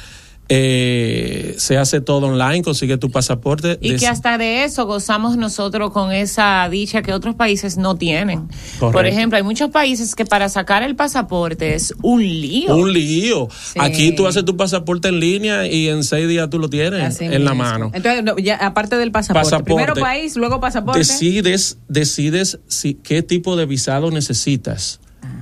Eh, 0.49 1.55
se 1.57 1.77
hace 1.77 2.01
todo 2.01 2.27
online, 2.27 2.61
consigue 2.61 2.97
tu 2.97 3.09
pasaporte. 3.09 3.77
Y 3.81 3.95
que 3.95 4.07
hasta 4.07 4.37
de 4.37 4.65
eso 4.65 4.85
gozamos 4.85 5.37
nosotros 5.37 5.91
con 5.91 6.11
esa 6.11 6.67
dicha 6.69 7.01
que 7.01 7.13
otros 7.13 7.35
países 7.35 7.77
no 7.77 7.95
tienen. 7.95 8.49
Por 8.79 9.05
ejemplo, 9.05 9.37
hay 9.37 9.43
muchos 9.43 9.69
países 9.69 10.13
que 10.13 10.25
para 10.25 10.49
sacar 10.49 10.83
el 10.83 10.95
pasaporte 10.95 11.75
es 11.75 11.93
un 12.01 12.21
lío. 12.21 12.75
Un 12.75 12.91
lío. 12.91 13.47
Sí. 13.49 13.79
Aquí 13.79 14.11
tú 14.13 14.27
haces 14.27 14.43
tu 14.43 14.57
pasaporte 14.57 15.07
en 15.07 15.19
línea 15.19 15.67
y 15.67 15.87
en 15.87 16.03
seis 16.03 16.27
días 16.27 16.49
tú 16.49 16.59
lo 16.59 16.69
tienes 16.69 17.01
Así 17.01 17.25
en 17.25 17.45
la 17.45 17.53
mano. 17.53 17.91
Entonces, 17.93 18.23
no, 18.23 18.37
ya, 18.37 18.57
aparte 18.57 18.97
del 18.97 19.11
pasaporte, 19.11 19.45
Pasaporte. 19.45 19.73
primero 19.73 19.93
país, 19.95 20.35
luego 20.35 20.59
pasaporte. 20.59 20.99
Decides, 20.99 21.77
decides 21.87 22.59
si, 22.67 22.95
qué 22.95 23.23
tipo 23.23 23.55
de 23.55 23.65
visado 23.65 24.11
necesitas 24.11 24.99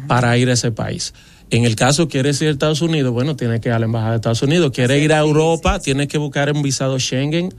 para 0.08 0.38
ir 0.38 0.50
a 0.50 0.54
ese 0.54 0.72
país. 0.72 1.14
En 1.52 1.66
el 1.66 1.76
caso 1.76 2.08
quieres 2.08 2.42
ir 2.42 2.50
a 2.50 2.52
Estados 2.52 2.82
Unidos, 2.82 3.12
bueno, 3.12 3.36
tienes 3.36 3.60
que 3.60 3.70
ir 3.70 3.74
a 3.74 3.80
la 3.80 3.86
embajada 3.86 4.12
de 4.12 4.16
Estados 4.18 4.42
Unidos. 4.44 4.72
Quieres 4.72 5.02
ir 5.02 5.14
a 5.14 5.20
Europa, 5.20 5.80
tienes 5.80 6.08
que 6.08 6.18
buscar 6.18 6.52
un 6.52 6.62
visado 6.62 7.00
Schengen. 7.00 7.54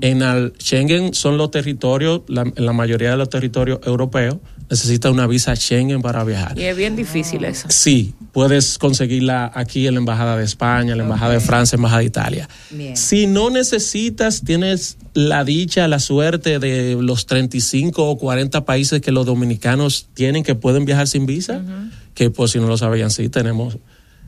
En 0.00 0.22
el 0.22 0.52
Schengen 0.58 1.14
son 1.14 1.38
los 1.38 1.50
territorios, 1.50 2.22
la, 2.28 2.42
en 2.42 2.66
la 2.66 2.72
mayoría 2.72 3.10
de 3.10 3.16
los 3.16 3.30
territorios 3.30 3.80
europeos, 3.86 4.36
necesitas 4.68 5.12
una 5.12 5.26
visa 5.26 5.54
Schengen 5.54 6.02
para 6.02 6.24
viajar. 6.24 6.58
Y 6.58 6.64
es 6.64 6.76
bien 6.76 6.96
difícil 6.96 7.44
eso. 7.44 7.68
Sí, 7.70 8.14
puedes 8.32 8.78
conseguirla 8.78 9.50
aquí 9.54 9.86
en 9.86 9.94
la 9.94 10.00
Embajada 10.00 10.36
de 10.36 10.44
España, 10.44 10.92
en 10.92 10.98
la 10.98 11.04
Embajada 11.04 11.32
de 11.32 11.40
Francia, 11.40 11.76
en 11.76 11.80
la 11.80 11.82
Embajada 11.82 12.00
de 12.00 12.06
Italia. 12.06 12.48
Bien. 12.70 12.96
Si 12.96 13.26
no 13.26 13.48
necesitas, 13.50 14.42
tienes 14.42 14.98
la 15.14 15.44
dicha, 15.44 15.88
la 15.88 16.00
suerte 16.00 16.58
de 16.58 16.98
los 17.00 17.26
35 17.26 18.10
o 18.10 18.18
40 18.18 18.64
países 18.64 19.00
que 19.00 19.12
los 19.12 19.24
dominicanos 19.24 20.08
tienen 20.14 20.42
que 20.42 20.54
pueden 20.54 20.84
viajar 20.84 21.06
sin 21.06 21.26
visa, 21.26 21.62
que 22.16 22.30
por 22.30 22.48
si 22.48 22.58
no 22.58 22.66
lo 22.66 22.76
sabían, 22.76 23.12
sí, 23.12 23.28
tenemos... 23.28 23.78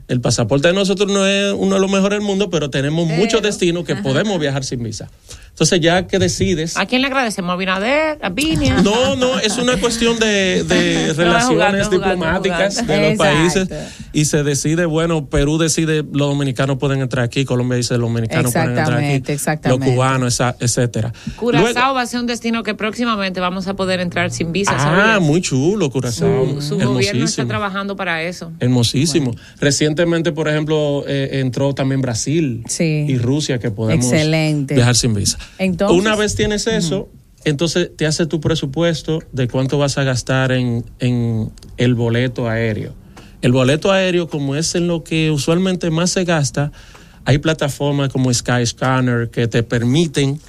El 0.06 0.22
pasaporte 0.22 0.68
de 0.68 0.74
nosotros 0.74 1.10
no 1.12 1.26
es 1.26 1.52
uno 1.52 1.74
de 1.74 1.80
los 1.82 1.90
mejores 1.90 2.18
del 2.18 2.26
mundo, 2.26 2.48
pero 2.48 2.70
tenemos 2.70 3.06
muchos 3.06 3.42
destinos 3.42 3.84
que 3.84 3.94
podemos 4.02 4.38
viajar 4.40 4.64
sin 4.64 4.82
visa. 4.82 5.10
Entonces 5.58 5.80
ya 5.80 6.06
que 6.06 6.20
decides... 6.20 6.76
¿A 6.76 6.86
quién 6.86 7.00
le 7.02 7.08
agradecemos? 7.08 7.52
¿A 7.52 7.56
Binader? 7.56 8.18
¿A 8.22 8.28
Vinia? 8.28 8.80
No, 8.80 9.16
no, 9.16 9.40
es 9.40 9.58
una 9.58 9.76
cuestión 9.80 10.16
de, 10.20 10.62
relaciones 11.16 11.88
jugando, 11.88 11.90
diplomáticas 11.90 12.74
jugando. 12.80 12.92
de 12.92 13.00
los 13.00 13.10
Exacto. 13.10 13.68
países 13.68 13.68
y 14.12 14.24
se 14.26 14.44
decide, 14.44 14.84
bueno, 14.86 15.26
Perú 15.28 15.58
decide 15.58 16.04
los 16.12 16.28
dominicanos 16.28 16.78
pueden 16.78 17.00
entrar 17.00 17.24
aquí, 17.24 17.44
Colombia 17.44 17.76
dice 17.76 17.94
los 17.94 18.02
dominicanos 18.08 18.52
pueden 18.52 18.68
entrar 18.68 18.98
aquí, 18.98 19.14
Exactamente, 19.16 19.32
exactamente. 19.32 19.86
los 19.86 19.94
cubanos, 19.94 20.40
etcétera. 20.60 21.12
Curazao 21.34 21.92
va 21.92 22.02
a 22.02 22.06
ser 22.06 22.20
un 22.20 22.26
destino 22.28 22.62
que 22.62 22.74
próximamente 22.76 23.40
vamos 23.40 23.66
a 23.66 23.74
poder 23.74 23.98
entrar 23.98 24.30
sin 24.30 24.52
visa. 24.52 24.76
ah, 24.76 25.18
muy 25.20 25.40
chulo, 25.40 25.90
Curazao, 25.90 26.60
Su, 26.60 26.78
su 26.78 26.78
gobierno 26.78 27.24
está 27.24 27.44
trabajando 27.46 27.96
para 27.96 28.22
eso. 28.22 28.52
Hermosísimo. 28.60 29.34
Recientemente, 29.60 30.30
por 30.30 30.46
ejemplo, 30.48 31.02
eh, 31.08 31.40
entró 31.40 31.74
también 31.74 32.00
Brasil 32.00 32.62
Sí. 32.68 33.06
y 33.08 33.18
Rusia 33.18 33.58
que 33.58 33.72
podemos 33.72 34.04
Excelente. 34.06 34.74
viajar 34.76 34.94
sin 34.94 35.14
visa. 35.14 35.36
Entonces- 35.58 35.98
Una 35.98 36.16
vez 36.16 36.34
tienes 36.34 36.66
eso, 36.66 37.08
entonces 37.44 37.90
te 37.96 38.06
hace 38.06 38.26
tu 38.26 38.40
presupuesto 38.40 39.20
de 39.32 39.48
cuánto 39.48 39.78
vas 39.78 39.96
a 39.98 40.04
gastar 40.04 40.52
en, 40.52 40.84
en 40.98 41.50
el 41.76 41.94
boleto 41.94 42.48
aéreo. 42.48 42.94
El 43.40 43.52
boleto 43.52 43.92
aéreo, 43.92 44.28
como 44.28 44.56
es 44.56 44.74
en 44.74 44.86
lo 44.88 45.04
que 45.04 45.30
usualmente 45.30 45.90
más 45.90 46.10
se 46.10 46.24
gasta, 46.24 46.72
hay 47.24 47.38
plataformas 47.38 48.08
como 48.08 48.32
Skyscanner 48.34 49.30
que 49.30 49.46
te 49.48 49.62
permiten. 49.62 50.40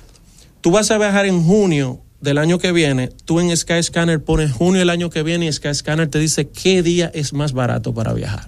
Tú 0.62 0.72
vas 0.72 0.89
a 0.91 0.98
viajar 0.98 1.25
en 1.25 1.44
junio 1.44 2.01
del 2.22 2.38
año 2.38 2.58
que 2.58 2.72
viene, 2.74 3.10
tú 3.25 3.39
en 3.39 3.56
Skyscanner 3.56 4.22
pones 4.24 4.51
junio 4.51 4.79
del 4.79 4.89
año 4.89 5.10
que 5.10 5.24
viene 5.24 5.46
y 5.46 5.53
Skyscanner 5.53 6.08
te 6.10 6.20
dice 6.20 6.50
qué 6.50 6.82
día 6.84 7.10
es 7.13 7.32
más 7.34 7.53
barato 7.53 7.94
para 7.94 8.12
viajar. 8.13 8.48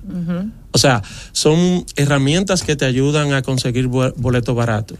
O 0.71 0.77
sea, 0.77 1.03
son 1.31 1.85
herramientas 1.95 2.63
que 2.63 2.75
te 2.75 2.85
ayudan 2.85 3.33
a 3.33 3.41
conseguir 3.43 3.87
boletos 3.87 4.55
baratos. 4.55 4.97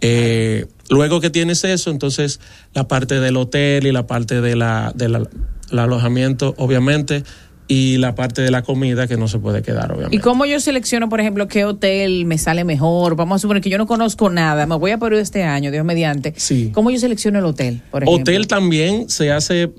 Eh, 0.00 0.66
luego 0.90 1.20
que 1.20 1.30
tienes 1.30 1.64
eso, 1.64 1.90
entonces 1.90 2.40
la 2.74 2.86
parte 2.88 3.20
del 3.20 3.36
hotel 3.36 3.86
y 3.86 3.92
la 3.92 4.06
parte 4.06 4.40
de 4.40 4.56
la, 4.56 4.92
del 4.94 5.26
alojamiento, 5.72 6.54
obviamente, 6.58 7.24
y 7.68 7.96
la 7.96 8.14
parte 8.14 8.42
de 8.42 8.50
la 8.50 8.62
comida 8.62 9.08
que 9.08 9.16
no 9.16 9.26
se 9.26 9.38
puede 9.38 9.62
quedar, 9.62 9.90
obviamente. 9.90 10.16
¿Y 10.16 10.20
cómo 10.20 10.46
yo 10.46 10.60
selecciono, 10.60 11.08
por 11.08 11.20
ejemplo, 11.20 11.48
qué 11.48 11.64
hotel 11.64 12.24
me 12.24 12.38
sale 12.38 12.64
mejor? 12.64 13.16
Vamos 13.16 13.36
a 13.36 13.38
suponer 13.40 13.62
que 13.62 13.70
yo 13.70 13.78
no 13.78 13.86
conozco 13.86 14.30
nada, 14.30 14.66
me 14.66 14.76
voy 14.76 14.92
a 14.92 14.98
Perú 14.98 15.16
este 15.16 15.42
año, 15.42 15.70
Dios 15.70 15.84
mediante. 15.84 16.34
Sí. 16.36 16.70
¿Cómo 16.72 16.90
yo 16.90 16.98
selecciono 16.98 17.38
el 17.38 17.44
hotel, 17.44 17.82
por 17.90 18.04
ejemplo? 18.04 18.22
Hotel 18.22 18.46
también 18.46 19.08
se 19.08 19.32
hace 19.32 19.72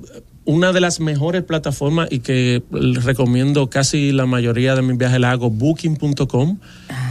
una 0.43 0.71
de 0.71 0.81
las 0.81 0.99
mejores 0.99 1.43
plataformas 1.43 2.07
y 2.09 2.19
que 2.19 2.63
recomiendo 2.71 3.69
casi 3.69 4.11
la 4.11 4.25
mayoría 4.25 4.75
de 4.75 4.81
mis 4.81 4.97
viajes 4.97 5.19
la 5.19 5.31
hago, 5.31 5.49
booking.com. 5.49 6.59
Ah, 6.89 7.06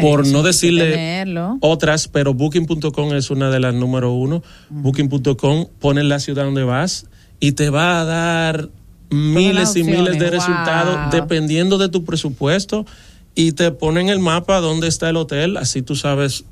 por 0.00 0.26
no 0.26 0.42
decirle 0.42 1.24
otras, 1.60 2.08
pero 2.08 2.34
booking.com 2.34 3.14
es 3.14 3.30
una 3.30 3.50
de 3.50 3.60
las 3.60 3.74
número 3.74 4.12
uno. 4.12 4.42
Booking.com 4.70 5.66
pone 5.78 6.02
la 6.04 6.18
ciudad 6.18 6.44
donde 6.44 6.64
vas 6.64 7.06
y 7.40 7.52
te 7.52 7.70
va 7.70 8.00
a 8.00 8.04
dar 8.04 8.68
miles 9.10 9.76
y 9.76 9.84
miles 9.84 10.18
de 10.18 10.30
resultados 10.30 11.12
dependiendo 11.12 11.78
de 11.78 11.88
tu 11.88 12.04
presupuesto 12.04 12.86
y 13.34 13.52
te 13.52 13.70
ponen 13.70 14.08
el 14.08 14.20
mapa 14.20 14.60
donde 14.60 14.88
está 14.88 15.10
el 15.10 15.16
hotel, 15.16 15.56
así 15.56 15.82
tú 15.82 15.96
sabes 15.96 16.44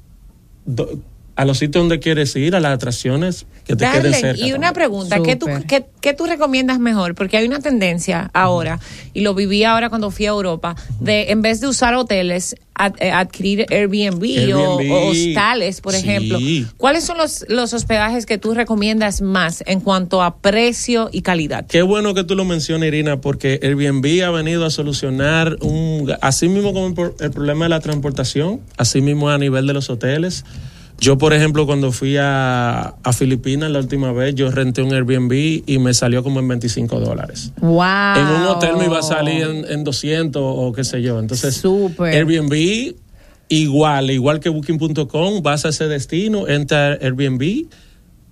a 1.34 1.44
los 1.44 1.58
sitios 1.58 1.82
donde 1.82 1.98
quieres 1.98 2.34
ir, 2.36 2.54
a 2.54 2.60
las 2.60 2.74
atracciones 2.74 3.46
que 3.64 3.76
te 3.76 3.90
queden 3.90 4.14
cerca. 4.14 4.44
Y 4.44 4.52
una 4.52 4.72
pregunta, 4.72 5.22
¿qué 5.22 5.36
tú, 5.36 5.46
qué, 5.66 6.12
tú 6.12 6.26
recomiendas 6.26 6.78
mejor? 6.78 7.14
Porque 7.14 7.36
hay 7.36 7.46
una 7.46 7.60
tendencia 7.60 8.30
ahora, 8.34 8.80
y 9.14 9.20
lo 9.20 9.34
viví 9.34 9.64
ahora 9.64 9.88
cuando 9.88 10.10
fui 10.10 10.26
a 10.26 10.30
Europa, 10.30 10.76
de 11.00 11.30
en 11.30 11.42
vez 11.42 11.60
de 11.60 11.68
usar 11.68 11.94
hoteles, 11.94 12.54
eh, 12.98 13.10
adquirir 13.10 13.66
Airbnb, 13.70 14.54
O, 14.56 15.10
hostales, 15.10 15.80
por 15.80 15.94
ejemplo. 15.94 16.38
¿Cuáles 16.76 17.04
son 17.04 17.18
los, 17.18 17.44
los 17.48 17.72
hospedajes 17.72 18.26
que 18.26 18.38
tú 18.38 18.54
recomiendas 18.54 19.22
más 19.22 19.62
en 19.66 19.80
cuanto 19.80 20.22
a 20.22 20.36
precio 20.36 21.08
y 21.12 21.22
calidad? 21.22 21.66
Qué 21.66 21.82
bueno 21.82 22.14
que 22.14 22.24
tú 22.24 22.34
lo 22.34 22.44
mencionas, 22.44 22.88
Irina, 22.88 23.20
porque 23.20 23.60
Airbnb 23.62 24.24
ha 24.24 24.30
venido 24.30 24.66
a 24.66 24.70
solucionar 24.70 25.56
un, 25.60 26.12
así 26.20 26.48
mismo 26.48 26.72
como 26.72 27.12
el 27.20 27.30
problema 27.30 27.66
de 27.66 27.68
la 27.70 27.80
transportación, 27.80 28.60
así 28.76 29.00
mismo 29.00 29.30
a 29.30 29.38
nivel 29.38 29.66
de 29.66 29.72
los 29.72 29.88
hoteles. 29.88 30.44
Yo, 31.02 31.18
por 31.18 31.32
ejemplo, 31.32 31.66
cuando 31.66 31.90
fui 31.90 32.16
a, 32.16 32.94
Filipinas 33.12 33.72
la 33.72 33.80
última 33.80 34.12
vez, 34.12 34.36
yo 34.36 34.52
renté 34.52 34.82
un 34.82 34.94
Airbnb 34.94 35.64
y 35.66 35.78
me 35.80 35.92
salió 35.94 36.22
como 36.22 36.38
en 36.38 36.46
25 36.46 37.00
dólares. 37.00 37.52
¡Wow! 37.60 38.16
En 38.16 38.26
un 38.26 38.46
hotel 38.46 38.76
me 38.76 38.84
iba 38.84 39.00
a 39.00 39.02
salir 39.02 39.66
en, 39.68 39.82
200 39.82 40.40
o 40.40 40.72
qué 40.72 40.84
sé 40.84 41.02
yo. 41.02 41.18
Entonces, 41.18 41.60
Airbnb 41.98 42.94
igual, 43.48 44.12
igual 44.12 44.38
que 44.38 44.48
Booking.com, 44.48 45.42
vas 45.42 45.64
a 45.64 45.70
ese 45.70 45.88
destino, 45.88 46.46
entra 46.46 46.92
Airbnb. 46.92 47.66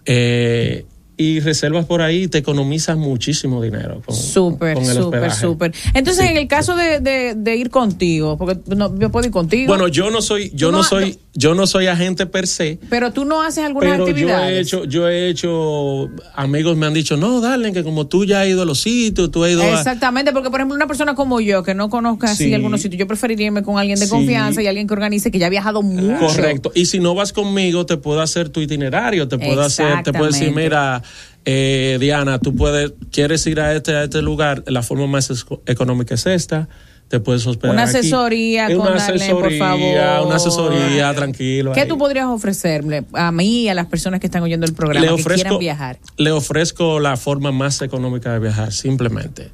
Eh, 0.07 0.87
y 1.21 1.39
reservas 1.41 1.85
por 1.85 2.00
ahí 2.00 2.29
te 2.29 2.39
economizas 2.39 2.97
muchísimo 2.97 3.61
dinero. 3.61 4.00
Súper, 4.09 4.83
súper, 4.83 5.31
súper. 5.31 5.73
Entonces, 5.93 6.31
en 6.31 6.39
el 6.39 6.49
caso 6.49 6.75
de, 6.75 7.35
de, 7.37 7.57
ir 7.57 7.69
contigo, 7.69 8.39
porque 8.39 8.59
no, 8.75 8.99
yo 8.99 9.11
puedo 9.11 9.27
ir 9.27 9.31
contigo. 9.31 9.69
Bueno, 9.69 9.89
yo 9.89 10.11
no 10.11 10.23
soy, 10.23 10.50
yo 10.55 10.73
no, 10.73 10.83
soy, 10.83 11.19
yo 11.35 11.55
no 11.55 11.67
soy 11.67 11.87
agente 11.87 12.27
per 12.27 12.47
se. 12.47 12.79
Pero 12.89 13.13
tú 13.13 13.25
no 13.25 13.43
haces 13.43 13.65
algunas 13.65 13.93
pero 13.93 14.05
actividades. 14.05 14.49
Yo 14.49 14.49
he 14.49 14.61
hecho, 14.61 14.85
yo 14.85 15.09
he 15.09 15.29
hecho, 15.29 16.11
amigos 16.35 16.77
me 16.77 16.87
han 16.87 16.95
dicho, 16.95 17.17
no, 17.17 17.41
dale, 17.41 17.73
que 17.73 17.85
como 17.85 18.07
tú 18.07 18.25
ya 18.25 18.43
has 18.43 18.49
ido 18.49 18.63
a 18.63 18.65
los 18.65 18.81
sitios, 18.81 19.31
tú 19.31 19.45
has 19.45 19.53
ido 19.53 19.63
Exactamente, 19.63 20.33
porque 20.33 20.51
por 20.51 20.61
ejemplo, 20.61 20.75
una 20.75 20.87
persona 20.87 21.15
como 21.15 21.41
yo, 21.41 21.63
que 21.63 21.75
no 21.75 21.89
conozca 21.89 22.31
así 22.31 22.53
algunos 22.53 22.83
sitios, 22.83 22.99
yo 22.99 23.07
preferiría 23.07 23.47
irme 23.47 23.63
con 23.63 23.79
alguien 23.79 23.99
de 23.99 24.09
confianza 24.09 24.63
y 24.63 24.67
alguien 24.67 24.87
que 24.87 24.95
organice, 24.95 25.31
que 25.31 25.39
ya 25.39 25.47
ha 25.47 25.51
viajado 25.51 25.83
mucho. 25.83 26.27
Correcto. 26.27 26.73
Y 26.75 26.87
si 26.87 26.99
no 26.99 27.15
vas 27.15 27.33
conmigo, 27.33 27.87
te 27.87 27.97
puedo 27.97 28.21
hacer 28.21 28.49
tu 28.49 28.61
itinerario, 28.61 29.29
te 29.29 29.39
puedo 29.39 29.63
hacer, 29.63 30.03
te 30.03 30.13
puedo 30.13 30.27
decir, 30.27 30.53
mira, 30.53 31.03
eh, 31.45 31.97
Diana, 32.01 32.39
tú 32.39 32.55
puedes, 32.55 32.93
quieres 33.11 33.47
ir 33.47 33.61
a 33.61 33.75
este, 33.75 33.95
a 33.95 34.05
este 34.05 34.21
lugar, 34.21 34.65
la 34.67 34.83
forma 34.83 35.07
más 35.07 35.31
económica 35.67 36.15
es 36.15 36.27
esta, 36.27 36.69
te 37.11 37.19
puedes 37.19 37.45
hospedar 37.45 37.75
Una 37.75 37.83
asesoría 37.83 38.69
con 38.69 38.83
una 38.83 38.95
asesoría, 38.95 39.35
por 39.35 39.52
favor. 39.55 40.26
Una 40.26 40.37
asesoría, 40.37 41.12
tranquilo. 41.12 41.73
¿Qué 41.73 41.85
tú 41.85 41.99
podrías 41.99 42.26
ofrecerme 42.26 43.02
a 43.14 43.33
mí 43.33 43.62
y 43.62 43.69
a 43.69 43.75
las 43.75 43.87
personas 43.87 44.21
que 44.21 44.29
están 44.29 44.45
oyendo 44.45 44.64
el 44.64 44.75
programa 44.75 45.05
le 45.05 45.11
ofrezco, 45.11 45.29
que 45.29 45.35
quieran 45.35 45.59
viajar? 45.59 45.99
Le 46.19 46.31
ofrezco 46.31 47.00
la 47.00 47.17
forma 47.17 47.50
más 47.50 47.83
económica 47.83 48.33
de 48.33 48.38
viajar, 48.38 48.73
simplemente. 48.73 49.50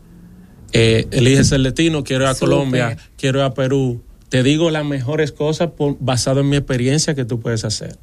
Eh, 0.75 1.08
eliges 1.12 1.50
el 1.52 1.62
destino, 1.62 2.04
quiero 2.04 2.25
ir 2.25 2.28
a 2.28 2.34
Colombia, 2.34 2.98
quiero 3.16 3.38
ir 3.38 3.46
a 3.46 3.54
Perú. 3.54 4.02
Te 4.28 4.42
digo 4.42 4.70
las 4.70 4.84
mejores 4.84 5.32
cosas 5.32 5.70
basado 5.98 6.40
en 6.40 6.50
mi 6.50 6.56
experiencia 6.56 7.14
que 7.14 7.25
tú 7.25 7.40
puedes 7.40 7.64
hacer. 7.64 7.96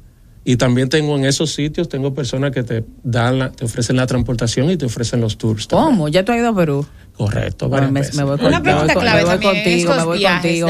Y 0.44 0.56
también 0.56 0.90
tengo 0.90 1.16
en 1.16 1.24
esos 1.24 1.52
sitios, 1.52 1.88
tengo 1.88 2.12
personas 2.12 2.50
que 2.50 2.62
te 2.62 2.84
dan 3.02 3.52
te 3.52 3.64
ofrecen 3.64 3.96
la 3.96 4.06
transportación 4.06 4.70
y 4.70 4.76
te 4.76 4.84
ofrecen 4.84 5.20
los 5.20 5.38
tours. 5.38 5.66
¿Cómo? 5.68 6.08
¿Ya 6.08 6.24
tú 6.24 6.32
has 6.32 6.38
ido 6.38 6.50
a 6.50 6.54
Perú? 6.54 6.86
Correcto, 7.16 7.68
me, 7.68 7.90
voy 8.24 8.38
Una 8.44 8.62
pregunta 8.62 8.94
clave 8.94 9.24
me 9.24 9.36
voy 9.36 9.44
contigo, 9.44 9.94
me 9.94 10.04
voy 10.04 10.22
contigo, 10.22 10.68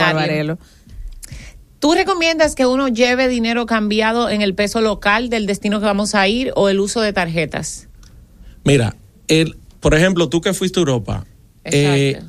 ¿Tú 1.81 1.93
recomiendas 1.93 2.55
que 2.55 2.65
uno 2.65 2.89
lleve 2.89 3.29
dinero 3.29 3.67
cambiado 3.67 4.31
en 4.31 4.41
el 4.41 4.55
peso 4.55 4.81
local 4.81 5.29
del 5.29 5.45
destino 5.45 5.81
que 5.81 5.87
vamos 5.87 6.15
a 6.15 6.27
ir 6.29 6.51
o 6.57 6.71
el 6.71 6.81
uso 6.81 7.03
de 7.03 7.13
tarjetas? 7.13 7.89
Mira, 8.65 8.97
el, 9.29 9.59
por 9.81 9.95
ejemplo, 9.95 10.31
tú 10.31 10.41
que 10.41 10.55
fuiste 10.55 10.79
a 10.79 10.83
Europa, 10.83 11.27
eh, 11.65 12.23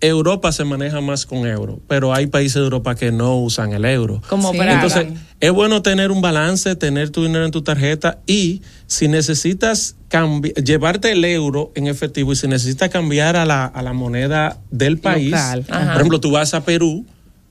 Europa 0.00 0.52
se 0.52 0.64
maneja 0.64 1.00
más 1.00 1.26
con 1.26 1.46
euro, 1.46 1.80
pero 1.88 2.12
hay 2.12 2.26
países 2.26 2.56
de 2.56 2.64
Europa 2.64 2.94
que 2.94 3.12
no 3.12 3.38
usan 3.38 3.72
el 3.72 3.84
euro. 3.84 4.22
Como 4.28 4.52
Entonces, 4.52 5.08
es 5.40 5.52
bueno 5.52 5.82
tener 5.82 6.10
un 6.10 6.20
balance, 6.20 6.76
tener 6.76 7.10
tu 7.10 7.24
dinero 7.24 7.44
en 7.44 7.50
tu 7.50 7.62
tarjeta 7.62 8.18
y 8.26 8.62
si 8.86 9.08
necesitas 9.08 9.96
llevarte 10.62 11.12
el 11.12 11.24
euro 11.24 11.72
en 11.74 11.86
efectivo 11.86 12.32
y 12.32 12.36
si 12.36 12.48
necesitas 12.48 12.90
cambiar 12.90 13.36
a 13.36 13.44
la, 13.44 13.64
a 13.64 13.82
la 13.82 13.92
moneda 13.92 14.58
del 14.70 14.98
país, 14.98 15.34
por 15.66 15.96
ejemplo, 15.96 16.20
tú 16.20 16.30
vas 16.30 16.54
a 16.54 16.64
Perú 16.64 17.04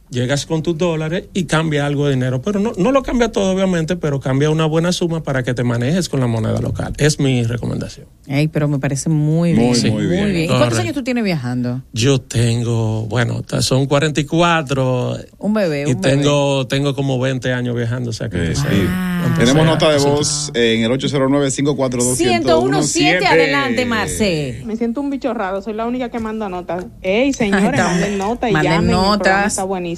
llegas 0.10 0.46
con 0.46 0.64
tus 0.64 0.78
dólares 0.78 1.26
y 1.34 1.46
cambia 1.46 1.86
algo 1.86 2.06
de 2.06 2.14
dinero. 2.14 2.42
Pero 2.42 2.60
no, 2.60 2.74
no 2.78 2.92
lo 2.92 3.04
cambia 3.04 3.32
todo, 3.32 3.54
obviamente, 3.54 3.96
pero 3.96 4.20
cambia 4.20 4.50
una 4.50 4.66
buena 4.66 4.92
suma 4.92 5.24
para 5.24 5.44
que 5.44 5.54
te 5.54 5.64
manejes 5.64 6.10
con 6.10 6.20
la 6.20 6.28
moneda 6.28 6.60
local. 6.62 6.94
Es 6.98 7.20
mi 7.20 7.44
recomendación. 7.44 8.08
Ey, 8.28 8.48
pero 8.48 8.68
me 8.68 8.80
parece 8.80 9.10
muy 9.10 9.54
bien. 9.54 9.94
Muy, 9.94 10.08
bien. 10.08 10.36
¿Y 10.36 10.48
cuántos 10.48 10.80
años 10.80 10.96
tú 10.96 11.04
tienes 11.04 11.24
viajando? 11.24 11.84
Yo 11.94 12.20
tengo, 12.20 13.06
bueno, 13.06 13.44
son 13.60 13.86
44. 13.86 15.18
Un 15.38 15.54
bebé. 15.54 15.86
Y 15.88 15.94
tengo, 15.96 16.66
tengo 16.68 16.96
como 16.96 17.20
20 17.20 17.54
años 17.54 17.76
viajando. 17.76 18.10
O 18.10 18.14
sea 18.14 18.30
que 18.30 18.56
Tenemos 19.38 19.64
nota 19.66 19.92
de 19.92 20.00
voz 20.00 20.52
en 20.54 20.84
el 20.84 20.92
809-542-1017. 20.92 23.26
Adelante, 23.26 23.86
Marce. 23.86 24.62
Me 24.66 24.76
siento 24.76 25.00
un 25.02 25.10
bicho 25.10 25.34
raro. 25.34 25.62
Soy 25.62 25.74
la 25.74 25.86
única 25.86 26.10
que 26.10 26.20
manda 26.20 26.50
notas. 26.50 26.86
Ey, 27.02 27.32
señores, 27.34 27.80
manden 27.80 28.18
nota 28.18 28.50
y 28.50 28.54
manden 28.54 28.88
notas. 28.88 29.48
Está 29.48 29.64
buenísimo. 29.64 29.95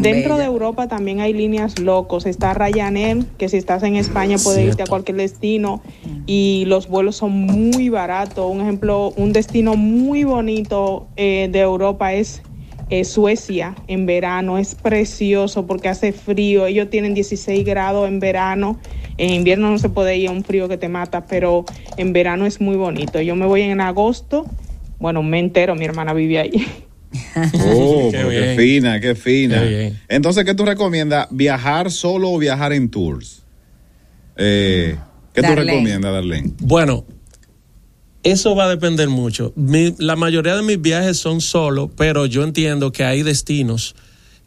Dentro 0.00 0.38
de 0.38 0.44
Europa 0.44 0.88
también 0.88 1.20
hay 1.20 1.32
líneas 1.32 1.78
locos. 1.78 2.26
Está 2.26 2.54
Ryanair, 2.54 3.24
que 3.38 3.48
si 3.48 3.56
estás 3.56 3.82
en 3.82 3.96
España 3.96 4.36
puedes 4.42 4.66
irte 4.66 4.82
a 4.82 4.86
cualquier 4.86 5.16
destino 5.16 5.82
y 6.26 6.64
los 6.66 6.88
vuelos 6.88 7.16
son 7.16 7.32
muy 7.32 7.88
baratos. 7.88 8.50
Un 8.50 8.60
ejemplo, 8.60 9.12
un 9.16 9.32
destino 9.32 9.76
muy 9.76 10.24
bonito 10.24 11.08
eh, 11.16 11.48
de 11.50 11.60
Europa 11.60 12.12
es 12.12 12.42
eh, 12.90 13.04
Suecia 13.04 13.76
en 13.86 14.06
verano. 14.06 14.58
Es 14.58 14.74
precioso 14.74 15.66
porque 15.66 15.88
hace 15.88 16.12
frío. 16.12 16.66
Ellos 16.66 16.90
tienen 16.90 17.14
16 17.14 17.64
grados 17.64 18.08
en 18.08 18.20
verano. 18.20 18.78
En 19.16 19.30
invierno 19.30 19.70
no 19.70 19.78
se 19.78 19.88
puede 19.88 20.16
ir 20.16 20.28
a 20.28 20.32
un 20.32 20.44
frío 20.44 20.68
que 20.68 20.76
te 20.76 20.88
mata, 20.88 21.26
pero 21.26 21.64
en 21.96 22.12
verano 22.12 22.46
es 22.46 22.60
muy 22.60 22.76
bonito. 22.76 23.20
Yo 23.20 23.36
me 23.36 23.46
voy 23.46 23.62
en 23.62 23.80
agosto. 23.80 24.46
Bueno, 24.98 25.22
me 25.22 25.38
entero, 25.38 25.74
mi 25.74 25.84
hermana 25.84 26.12
vive 26.12 26.38
ahí. 26.38 26.66
Oh, 27.54 28.10
qué, 28.12 28.54
fina, 28.56 29.00
qué 29.00 29.14
fina. 29.14 29.62
Entonces, 30.08 30.44
¿qué 30.44 30.54
tú 30.54 30.64
recomiendas? 30.64 31.26
¿Viajar 31.30 31.90
solo 31.90 32.30
o 32.30 32.38
viajar 32.38 32.72
en 32.72 32.88
tours? 32.88 33.42
Eh, 34.36 34.96
¿Qué 35.32 35.42
tú 35.42 35.54
recomiendas, 35.54 36.12
Darlene? 36.12 36.52
Bueno, 36.60 37.04
eso 38.22 38.54
va 38.54 38.64
a 38.64 38.68
depender 38.68 39.08
mucho. 39.08 39.52
la 39.56 40.16
mayoría 40.16 40.56
de 40.56 40.62
mis 40.62 40.80
viajes 40.80 41.16
son 41.18 41.40
solo, 41.40 41.90
pero 41.96 42.26
yo 42.26 42.44
entiendo 42.44 42.92
que 42.92 43.04
hay 43.04 43.22
destinos 43.22 43.94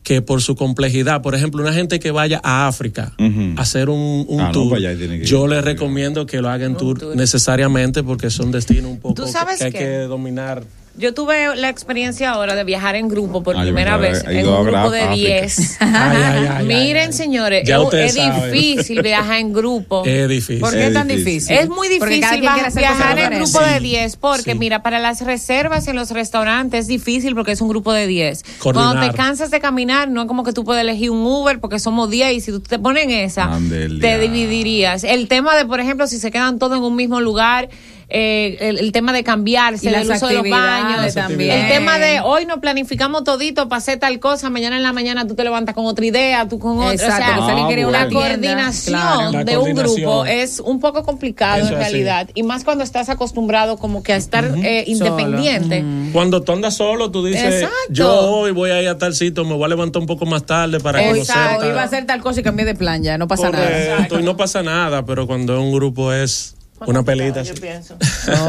que 0.04 0.22
por 0.22 0.42
su 0.42 0.56
complejidad, 0.56 1.22
por 1.22 1.34
ejemplo, 1.34 1.62
una 1.62 1.74
gente 1.74 2.00
que 2.00 2.12
vaya 2.12 2.40
a 2.44 2.68
África 2.68 3.14
a 3.18 3.62
hacer 3.62 3.90
un, 3.90 4.28
ah, 4.40 4.52
tour, 4.52 4.78
yo 5.24 5.48
les 5.48 5.64
recomiendo 5.64 6.26
que 6.26 6.42
lo 6.42 6.50
hagan 6.50 6.78
tour, 6.78 7.16
necesariamente 7.16 8.04
porque 8.04 8.30
son 8.30 8.52
destinos 8.52 8.92
un 8.92 9.00
poco 9.00 9.24
que, 9.24 9.64
hay 9.64 9.72
que 9.72 9.98
dominar 10.00 10.64
yo 10.96 11.14
tuve 11.14 11.56
la 11.56 11.70
experiencia 11.70 12.32
ahora 12.32 12.54
de 12.54 12.64
viajar 12.64 12.96
en 12.96 13.08
grupo 13.08 13.42
por 13.42 13.60
primera 13.60 13.98
vez, 13.98 14.24
en 14.28 14.48
un 14.48 14.64
grupo 14.64 14.92
de 14.92 15.08
10. 15.08 15.80
Miren, 16.66 17.14
señores, 17.14 17.68
es, 17.68 18.14
difícil 18.16 19.02
viajar 19.02 19.40
en 19.40 19.54
grupo. 19.54 20.04
Es 20.14 20.30
difícil. 20.30 20.60
¿Por 20.60 20.72
qué 20.72 20.88
es 20.88 20.94
tan 20.94 21.08
difícil? 21.08 21.58
Es 21.58 21.68
muy 21.70 21.88
difícil 21.90 22.42
viajar 22.42 23.18
en 23.18 23.40
grupo 23.40 23.60
de 23.60 23.80
10 23.80 24.18
porque, 24.18 24.54
mira, 24.54 24.84
para 24.84 25.00
las 25.00 25.22
reservas 25.22 25.88
en 25.88 25.96
los 25.96 26.12
restaurantes 26.12 26.82
es 26.82 26.88
difícil 26.88 27.34
porque 27.34 27.54
es 27.54 27.62
un 27.62 27.70
grupo 27.70 27.92
de 27.92 28.06
10. 28.06 28.44
Cuando 28.62 29.00
te 29.00 29.14
cansas 29.16 29.50
de 29.50 29.60
caminar, 29.60 30.10
no 30.10 30.22
es 30.22 30.28
como 30.28 30.44
que 30.44 30.54
tú 30.54 30.64
puedes 30.64 30.82
elegir 30.82 31.10
un 31.10 31.26
Uber 31.26 31.60
porque 31.60 31.80
somos 31.80 32.10
10 32.10 32.34
y 32.34 32.42
si 32.42 32.52
tú 32.52 32.60
te 32.60 32.78
pones 32.78 33.06
en 33.06 33.12
esa, 33.12 33.60
te 34.00 34.20
dividirías. 34.20 35.04
El 35.04 35.28
tema 35.28 35.56
de, 35.56 35.66
por 35.66 35.80
ejemplo, 35.80 36.06
si 36.06 36.20
se 36.20 36.30
quedan 36.30 36.60
todos 36.60 36.78
en 36.78 36.84
un 36.84 36.96
mismo 36.96 37.20
lugar, 37.20 37.70
eh, 38.16 38.58
el, 38.80 38.92
tema 38.92 39.12
de 39.12 39.24
cambiarse, 39.24 39.90
el 39.90 40.08
uso 40.08 40.28
de 40.28 40.36
los 40.36 40.48
baños, 40.48 41.16
también. 41.16 41.62
el 41.62 41.68
tema 41.68 41.98
de 41.98 42.20
hoy 42.22 42.46
nos 42.46 42.60
planificamos 42.60 43.24
todito 43.24 43.68
para 43.68 43.80
hacer 43.80 43.98
tal 43.98 44.20
cosa, 44.20 44.52
mañana 44.52 44.78
en 44.78 44.84
la 44.84 44.94
mañana 44.94 45.26
tú 45.28 45.34
te 45.34 45.44
levantas 45.44 45.74
con 45.74 45.88
otra 45.88 46.06
idea, 46.06 46.48
tú 46.48 46.60
con 46.60 46.78
otra. 46.78 46.94
Exacto, 46.94 47.42
o 47.42 47.46
sea, 47.48 47.56
ah, 47.56 47.92
la 47.92 48.10
coordinación 48.10 49.46
de 49.46 49.58
un 49.58 49.74
grupo 49.74 50.26
es 50.26 50.60
un 50.60 50.80
poco 50.80 51.04
complicado 51.04 51.68
en 51.68 51.74
realidad, 51.74 52.30
y 52.36 52.44
más 52.44 52.64
cuando 52.64 52.84
estás 52.84 53.10
acostumbrado 53.10 53.78
como 53.78 54.04
que 54.04 54.14
a 54.14 54.18
estar 54.18 54.46
eh, 54.64 54.84
independiente. 54.86 55.84
Cuando 56.14 56.44
tú 56.44 56.52
andas 56.52 56.76
solo, 56.76 57.10
tú 57.10 57.26
dices, 57.26 57.68
yo 57.90 58.30
hoy 58.30 58.52
voy 58.52 58.70
a 58.70 58.80
ir 58.80 58.90
a 58.90 58.98
tal 59.00 59.16
sitio, 59.16 59.44
me 59.44 59.56
voy 59.56 59.66
a 59.66 59.70
levantar 59.70 60.00
un 60.02 60.08
poco 60.08 60.28
más 60.28 60.46
tarde 60.46 60.80
para 60.80 61.04
Exacto. 61.04 61.66
Hoy 61.66 61.72
iba 61.72 61.82
a 61.82 61.86
hacer 61.86 62.06
tal 62.06 62.22
cosa 62.22 62.42
y 62.42 62.44
cambié 62.44 62.64
de 62.64 62.76
plan 62.76 63.02
ya, 63.02 63.18
no 63.18 63.28
pasa 63.28 63.50
nada. 63.50 64.08
Y 64.08 64.22
no 64.22 64.38
pasa 64.38 64.62
nada, 64.62 65.04
pero 65.04 65.26
cuando 65.26 65.60
un 65.60 65.74
grupo 65.74 66.14
es 66.14 66.56
una 66.88 67.04
pelita. 67.04 67.44
Yo 67.44 67.56
pienso. 67.56 67.96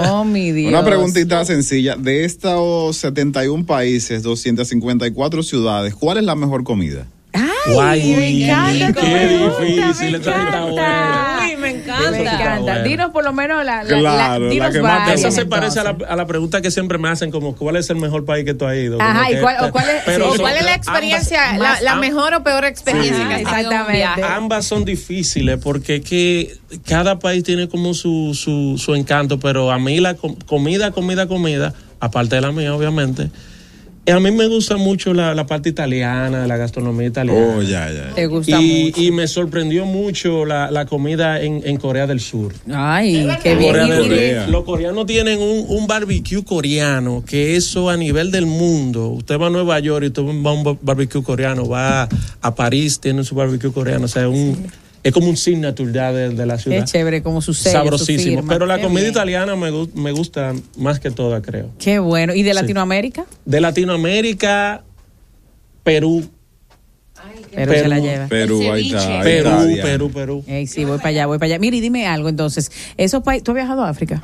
Oh, 0.07 0.25
mi 0.25 0.53
Dios. 0.53 0.69
Una 0.69 0.85
preguntita 0.85 1.45
sencilla. 1.45 1.97
De 1.97 2.25
estos 2.25 2.97
71 2.99 3.67
países, 3.67 4.23
254 4.23 5.43
ciudades, 5.43 5.95
¿cuál 5.95 6.19
es 6.19 6.25
la 6.25 6.35
mejor 6.35 6.62
comida? 6.64 7.07
Ay, 7.33 8.14
me 8.17 8.45
encanta. 8.45 9.00
Qué 9.00 9.41
difícil. 9.67 10.12
Me 10.12 10.19
encanta. 10.19 11.24
Me 12.11 12.21
encanta. 12.21 12.83
Dinos 12.83 13.11
por 13.11 13.25
lo 13.25 13.33
menos 13.33 13.65
la, 13.65 13.83
la, 13.83 13.99
claro, 13.99 14.53
la, 14.53 14.71
que 14.71 14.81
más 14.81 15.13
Esa 15.13 15.31
se 15.31 15.47
parece 15.47 15.81
a 15.81 15.85
la, 15.85 15.97
a 16.09 16.17
la, 16.17 16.27
pregunta 16.27 16.61
que 16.61 16.71
siempre 16.71 16.99
me 16.99 17.09
hacen, 17.09 17.31
como 17.31 17.55
¿cuál 17.55 17.77
es 17.77 17.91
el 17.91 17.97
mejor 17.97 18.25
país 18.25 18.45
que 18.45 18.55
tú 18.55 18.67
has 18.67 18.77
ido? 18.77 19.01
Ajá, 19.01 19.31
y 19.31 19.41
cuál, 19.41 19.57
o 19.65 19.71
cuál 19.71 19.89
es, 19.89 20.03
Pero 20.05 20.33
sí, 20.33 20.39
cuál 20.39 20.57
es 20.57 20.65
la 20.65 20.75
experiencia, 20.75 21.59
la, 21.59 21.81
la, 21.81 21.97
mejor 21.97 22.35
o 22.35 22.43
peor 22.43 22.65
experiencia 22.65 23.17
sí, 23.17 23.29
que 23.29 23.35
has 23.35 23.41
Exactamente. 23.41 24.23
Ambas 24.23 24.65
son 24.67 24.85
difíciles 24.85 25.59
porque 25.63 26.01
que 26.01 26.57
cada 26.87 27.19
país 27.19 27.45
tiene 27.45 27.69
como 27.69 27.95
su, 27.95 28.35
su, 28.35 28.77
su 28.79 28.95
encanto, 28.95 29.39
pero 29.39 29.71
a 29.71 29.79
mí 29.79 30.01
la 30.01 30.15
comida, 30.15 30.91
comida, 30.91 31.27
comida, 31.27 31.75
aparte 32.01 32.37
de 32.37 32.41
la 32.41 32.53
mía, 32.53 32.75
obviamente, 32.75 33.31
a 34.06 34.20
mí 34.20 34.30
me 34.30 34.46
gusta 34.49 34.76
mucho 34.76 35.14
la, 35.14 35.46
parte 35.46 35.70
italiana, 35.70 36.46
la 36.46 36.56
gastronomía 36.56 37.06
italiana. 37.06 37.56
Oh, 37.56 37.62
ya, 37.62 37.90
ya. 37.90 38.14
Te 38.14 38.26
gusta 38.26 38.61
y, 38.61 38.84
mucho. 38.84 39.00
Y 39.00 39.11
me 39.11 39.26
sorprendió 39.26 39.87
mucho 39.87 40.44
la, 40.44 40.87
comida 40.87 41.40
en, 41.40 41.76
Corea 41.78 42.06
del 42.06 42.20
Sur. 42.20 42.52
Ay, 42.73 43.26
qué 43.42 43.54
bien. 43.54 44.50
Los 44.50 44.64
coreanos 44.64 45.06
tienen 45.06 45.40
un, 45.40 45.64
un, 45.68 45.87
barbecue 45.87 46.44
coreano, 46.44 47.25
que 47.26 47.56
eso 47.56 47.88
a 47.88 47.96
nivel 47.96 48.30
del 48.30 48.46
mundo. 48.46 49.08
Usted 49.08 49.38
va 49.38 49.46
a 49.46 49.50
Nueva 49.50 49.78
York 49.80 50.04
y 50.04 50.06
usted 50.08 50.23
va 50.23 50.50
a 50.50 50.54
un 50.54 50.78
barbecue 50.82 51.23
coreano, 51.23 51.68
va 51.68 52.08
a 52.40 52.54
París, 52.54 53.00
tienen 53.00 53.25
su 53.25 53.34
barbecue 53.34 53.73
coreano. 53.73 54.04
O 54.04 54.08
sea, 54.08 54.28
un 54.28 54.66
es 55.04 55.12
como 55.12 55.28
un 55.28 55.37
signature 55.37 55.92
de, 55.92 56.30
de 56.30 56.46
la 56.46 56.58
ciudad. 56.58 56.78
Qué 56.78 56.84
chévere, 56.84 57.23
como 57.23 57.42
su 57.42 57.52
sello, 57.52 57.78
Sabrosísimo. 57.78 58.42
Pero 58.49 58.64
la 58.64 58.80
comida 58.80 59.06
italiana 59.06 59.54
me, 59.54 59.70
me, 59.94 60.12
gusta 60.12 60.54
más 60.78 60.99
que 60.99 61.11
toda, 61.11 61.42
creo. 61.42 61.70
Qué 61.78 61.99
bueno. 61.99 62.34
¿Y 62.34 62.42
de 62.42 62.54
Latinoamérica? 62.54 63.26
De 63.44 63.61
Latinoamérica, 63.61 64.82
Perú. 65.82 66.26
Perú, 67.54 67.73
se 67.73 67.88
la 67.88 67.99
lleva. 68.00 68.26
Perú, 68.26 68.73
ahí 68.73 68.92
está, 68.92 69.20
Perú, 69.23 69.78
Perú, 69.80 70.11
Perú. 70.11 70.44
sí, 70.66 70.84
voy 70.84 70.96
para 70.96 71.11
allá, 71.11 71.26
voy 71.26 71.38
para 71.38 71.46
allá. 71.46 71.58
Mire, 71.58 71.80
dime 71.80 72.06
algo 72.06 72.28
entonces. 72.28 72.73
¿Esos 72.96 73.23
países, 73.23 73.44
¿Tú 73.44 73.52
has 73.52 73.56
viajado 73.56 73.84
a 73.84 73.90
África? 73.90 74.23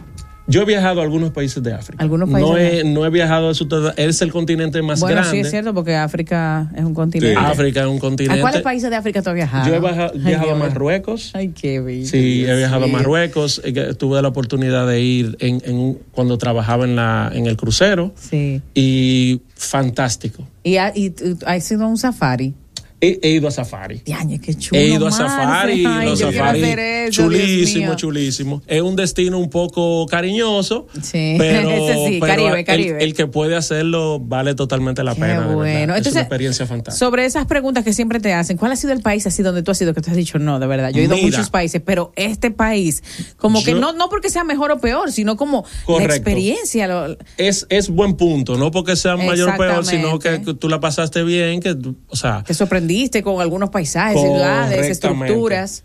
Yo 0.50 0.62
he 0.62 0.64
viajado 0.64 1.00
a 1.00 1.04
algunos 1.04 1.30
países 1.30 1.63
de 1.63 1.73
África. 1.73 2.02
¿Algunos 2.02 2.28
países 2.28 2.50
no, 2.50 2.58
he, 2.58 2.84
no 2.84 3.06
he 3.06 3.10
viajado 3.10 3.50
a 3.50 3.54
su 3.54 3.69
Es 3.97 4.21
el 4.23 4.32
continente 4.32 4.82
más 4.82 5.00
grande. 5.00 5.15
Bueno, 5.15 5.30
sí 5.30 5.39
es 5.39 5.50
cierto, 5.50 5.73
porque 5.73 5.95
África 5.97 6.71
es 6.75 6.84
un 6.84 6.95
continente. 6.95 7.39
África 7.39 7.80
es 7.80 7.86
un 7.86 7.99
continente. 7.99 8.41
¿A 8.41 8.43
cuáles 8.43 8.63
países 8.63 8.91
de 8.91 8.97
África 8.97 9.23
tú 9.23 9.30
has 9.30 9.36
viajado? 9.36 9.69
Yo 9.69 9.75
he 9.75 10.19
viajado, 10.19 10.50
a 10.50 10.54
Marruecos. 10.54 11.30
Ay, 11.34 11.49
qué 11.49 11.80
bello. 11.80 12.06
Sí, 12.06 12.45
he 12.47 12.56
viajado 12.56 12.84
a 12.84 12.89
Marruecos. 12.89 13.60
Eh, 13.65 13.95
tuve 13.97 14.21
la 14.21 14.28
oportunidad 14.28 14.86
de 14.86 15.00
ir 15.00 15.36
en, 15.41 15.63
en 15.65 15.99
cuando 16.13 16.36
trabajaba 16.39 16.84
en, 16.84 16.97
la, 16.97 17.30
en 17.32 17.47
el 17.47 17.56
crucero. 17.56 18.13
Sí. 18.17 18.60
Y 18.75 19.41
fantástico. 19.54 20.47
¿Y, 20.63 20.76
ha, 20.76 20.93
y, 20.95 21.15
has 21.47 21.65
sido 21.65 21.86
un 21.86 21.97
safari? 21.97 22.54
He, 23.02 23.30
ido 23.30 23.49
a 23.49 23.50
safari. 23.50 24.00
qué 24.00 24.54
chulo, 24.54 24.78
he 24.78 24.89
ido 24.89 25.06
a 25.06 25.10
safari. 25.10 25.82
los 25.82 26.19
safari 26.19 27.10
chulísimo, 27.10 27.95
chulísimo. 27.95 28.63
Es 28.67 28.82
un 28.82 28.95
destino 28.95 29.39
un 29.39 29.49
poco 29.49 30.04
cariñoso. 30.06 30.86
Sí, 31.00 31.34
pero, 31.39 31.71
sí, 32.06 32.21
Caribe, 32.21 32.63
Caribe. 32.65 33.02
El, 33.02 33.15
que 33.15 33.26
puede 33.26 33.56
hacerlo 33.56 34.21
vale 34.21 34.54
totalmente 34.54 35.02
la 35.02 35.15
pena. 35.15 35.47
Bueno, 35.47 35.95
es 35.95 36.06
una 36.08 36.21
experiencia 36.21 36.67
fantástica. 36.67 36.99
Sobre 37.06 37.25
esas 37.25 37.47
preguntas 37.47 37.84
que 37.84 37.95
siempre 37.95 38.21
te 38.21 38.34
hacen, 38.34 38.58
¿cuál 38.58 38.73
ha 38.73 38.76
sido 38.76 38.93
el 38.93 39.00
país 39.00 39.26
así 39.26 39.43
donde 39.43 39.63
tú 39.63 39.71
has 39.71 39.80
ido 39.80 39.95
que 39.95 40.02
te 40.02 40.10
has 40.10 40.17
dicho 40.17 40.39
no, 40.39 40.58
de 40.58 40.67
verdad? 40.67 40.91
Yo 40.91 41.00
he 41.00 41.04
ido 41.04 41.15
a 41.15 41.19
muchos 41.19 41.49
países, 41.49 41.80
pero 41.82 42.13
este 42.17 42.50
país, 42.50 43.02
como 43.39 43.65
que 43.65 43.73
no, 43.75 43.95
no 43.95 44.10
porque 44.10 44.28
sea 44.28 44.45
mejor 44.45 44.73
o 44.73 44.78
peor, 44.78 45.10
sino 45.10 45.39
como 45.39 45.65
la 45.89 46.04
experiencia. 46.04 47.17
es, 47.39 47.67
es 47.71 47.89
buen 47.89 48.17
punto, 48.17 48.58
no 48.58 48.71
porque 48.71 48.95
sea 48.95 49.17
mayor 49.17 49.49
o 49.49 49.56
peor, 49.56 49.86
sino 49.86 50.19
que 50.19 50.39
tú 50.39 50.69
la 50.69 50.80
pasaste 50.80 51.23
bien, 51.23 51.60
que, 51.60 51.75
o 52.08 52.17
sea. 52.17 52.45
Te 52.45 52.52
sorprendió 52.52 52.90
con 53.23 53.41
algunos 53.41 53.71
paisajes, 53.71 54.21
ciudades, 54.21 54.87
estructuras. 54.87 55.85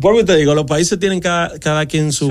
Por 0.00 0.14
te 0.24 0.36
digo, 0.36 0.54
los 0.54 0.64
países 0.64 0.98
tienen 0.98 1.20
cada, 1.20 1.58
cada 1.58 1.84
quien 1.86 2.12
su, 2.12 2.26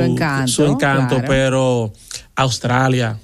su 0.47 0.65
encanto, 0.65 1.21
pero 1.27 1.93
Australia, 2.35 3.19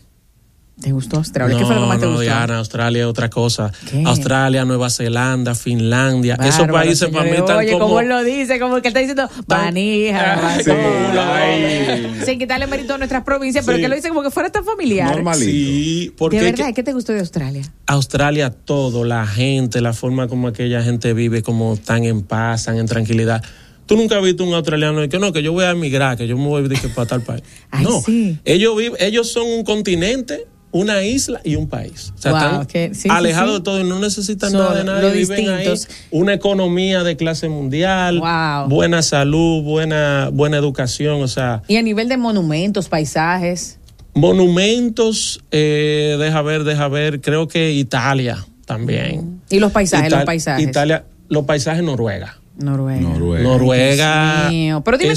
¿Te 0.82 0.92
gustó 0.92 1.18
Australia? 1.18 1.58
¿Qué 1.58 1.64
fue 1.66 1.74
lo 1.74 1.82
que 1.82 1.88
más 1.88 2.00
te 2.00 2.06
gustó? 2.06 2.22
Diana, 2.22 2.58
Australia 2.58 3.04
es 3.04 3.08
otra 3.08 3.30
cosa. 3.30 3.72
Australia, 4.06 4.66
Nueva 4.66 4.90
Zelanda, 4.90 5.56
Finlandia. 5.56 6.38
esos 6.44 6.68
países 6.68 7.10
para 7.10 7.24
mí 7.24 7.38
están 7.38 7.58
oye, 7.58 7.72
como... 7.72 7.86
como 7.86 8.00
él 8.02 8.10
lo 8.10 8.24
dice, 8.24 8.60
como 8.60 8.82
que 8.82 8.90
está 8.90 9.00
diciendo 9.00 9.30
vanija. 9.48 10.60
Sin 12.26 12.38
quitarle 12.40 12.68
mérito 12.68 12.96
a 12.96 12.98
nuestras 12.98 13.24
provincias, 13.24 13.66
pero 13.66 13.78
que 13.78 13.88
lo 13.88 13.96
dice 13.96 14.10
como 14.10 14.22
que 14.22 14.32
fuera 14.32 14.50
tan 14.50 14.66
familiar. 14.66 15.16
Normalito. 15.16 15.50
Sí, 15.50 16.14
porque... 16.18 16.40
¿De 16.40 16.52
verdad? 16.52 16.74
¿Qué 16.74 16.84
te 16.84 16.92
gustó 16.92 17.14
de 17.14 17.20
Australia? 17.22 17.64
Australia 17.88 18.50
todo, 18.50 19.06
la 19.06 19.26
gente, 19.26 19.80
la 19.80 19.94
forma 19.94 20.28
como 20.28 20.50
aquella 20.50 20.84
gente 20.84 21.14
vive 21.14 21.42
como 21.42 21.78
tan 21.78 22.04
en 22.04 22.22
paz, 22.22 22.66
tan 22.66 22.78
en 22.78 22.86
tranquilidad. 22.86 23.42
Tú 23.86 23.96
nunca 23.96 24.18
has 24.18 24.24
visto 24.24 24.44
un 24.44 24.54
australiano 24.54 25.08
que 25.08 25.20
no, 25.20 25.32
que 25.32 25.42
yo 25.42 25.54
voy 25.54 25.64
a 25.64 25.72
emigrar, 25.72 26.18
que 26.18 26.28
yo 26.28 26.38
me 26.38 26.48
voy 26.48 26.66
a 26.66 26.94
para 26.96 27.08
tal 27.08 27.22
país. 27.22 27.44
no, 27.82 28.04
ellos, 28.44 28.76
viven, 28.76 28.98
ellos 29.00 29.32
son 29.32 29.48
un 29.48 29.64
continente 29.64 30.48
una 30.76 31.04
isla 31.04 31.40
y 31.46 31.56
un 31.56 31.70
país. 31.70 32.12
O 32.18 32.22
sea, 32.22 32.66
están 32.68 33.12
alejados 33.12 33.54
de 33.54 33.62
todo 33.62 33.80
y 33.80 33.86
no 33.86 33.98
necesitan 33.98 34.52
nada 34.52 34.76
de 34.76 34.84
nadie. 34.84 35.12
Viven 35.12 35.50
ahí. 35.50 35.74
Una 36.12 36.34
economía 36.34 37.04
de 37.04 37.16
clase 37.16 37.48
mundial, 37.48 38.22
buena 38.68 39.02
salud, 39.02 39.64
buena, 39.64 40.30
buena 40.34 40.58
educación. 40.58 41.24
O 41.24 41.30
sea. 41.30 41.62
Y 41.70 41.78
a 41.78 41.82
nivel 41.82 42.10
de 42.10 42.18
monumentos, 42.18 42.90
paisajes. 42.90 43.80
Monumentos, 44.16 45.42
eh, 45.52 46.18
deja 46.20 46.42
ver, 46.42 46.66
deja 46.66 46.90
ver. 46.90 47.22
Creo 47.22 47.48
que 47.48 47.72
Italia 47.72 48.46
también. 48.66 49.42
Y 49.50 49.60
los 49.60 49.72
paisajes, 49.72 50.12
los 50.12 50.26
paisajes. 50.26 50.68
Italia, 50.68 51.06
los 51.30 51.46
paisajes 51.46 51.84
Noruega. 51.84 52.38
Noruega. 52.58 53.02
Noruega. 53.10 54.50
Pero 54.84 54.98
dime, 54.98 55.13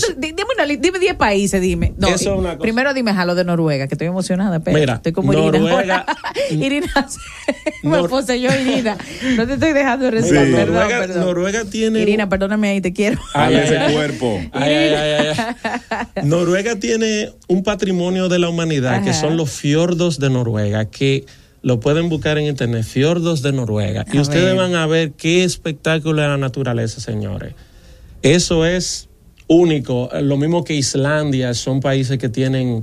dime 0.78 0.98
10 0.98 1.14
países, 1.14 1.60
dime. 1.60 1.94
No, 1.96 2.08
primero 2.58 2.92
dime 2.94 3.12
a 3.12 3.24
lo 3.24 3.34
de 3.34 3.44
Noruega, 3.44 3.86
que 3.86 3.94
estoy 3.94 4.08
emocionada. 4.08 4.60
Pero 4.60 4.78
Mira, 4.78 4.94
estoy 4.94 5.12
como 5.12 5.32
Noruega. 5.32 6.04
Irina. 6.50 6.88
me 7.82 8.02
puse 8.04 8.40
yo, 8.40 8.50
Irina. 8.52 8.96
No 9.36 9.46
te 9.46 9.54
estoy 9.54 9.72
dejando 9.72 10.10
respirar. 10.10 10.46
Sí. 10.46 10.52
Perdón, 10.52 10.74
Noruega, 10.74 10.98
perdón. 10.98 11.38
Irina, 11.38 11.64
tiene. 11.70 12.00
Irina, 12.00 12.28
perdóname 12.28 12.68
ahí, 12.70 12.80
te 12.80 12.92
quiero. 12.92 13.20
Ay, 13.34 13.54
ese 13.54 13.92
cuerpo. 13.92 14.40
Ay, 14.52 14.72
ay, 14.74 15.36
Noruega 16.24 16.76
tiene 16.76 17.30
un 17.46 17.62
patrimonio 17.62 18.28
de 18.28 18.38
la 18.38 18.48
humanidad 18.48 19.04
que 19.04 19.14
son 19.14 19.36
los 19.36 19.50
fiordos 19.50 20.18
de 20.18 20.30
Noruega, 20.30 20.86
que 20.86 21.24
lo 21.62 21.80
pueden 21.80 22.08
buscar 22.08 22.38
en 22.38 22.46
internet, 22.46 22.84
Fiordos 22.84 23.42
de 23.42 23.52
Noruega. 23.52 24.04
y 24.12 24.18
ustedes 24.18 24.56
van 24.56 24.74
a 24.74 24.86
ver 24.86 25.12
qué 25.12 25.44
espectáculo 25.44 26.22
de 26.22 26.28
la 26.28 26.36
naturaleza, 26.36 27.00
señores. 27.00 27.54
Eso 28.22 28.64
es 28.64 29.08
único. 29.46 30.08
Lo 30.20 30.36
mismo 30.36 30.64
que 30.64 30.74
Islandia, 30.74 31.54
son 31.54 31.80
países 31.80 32.18
que 32.18 32.28
tienen, 32.28 32.82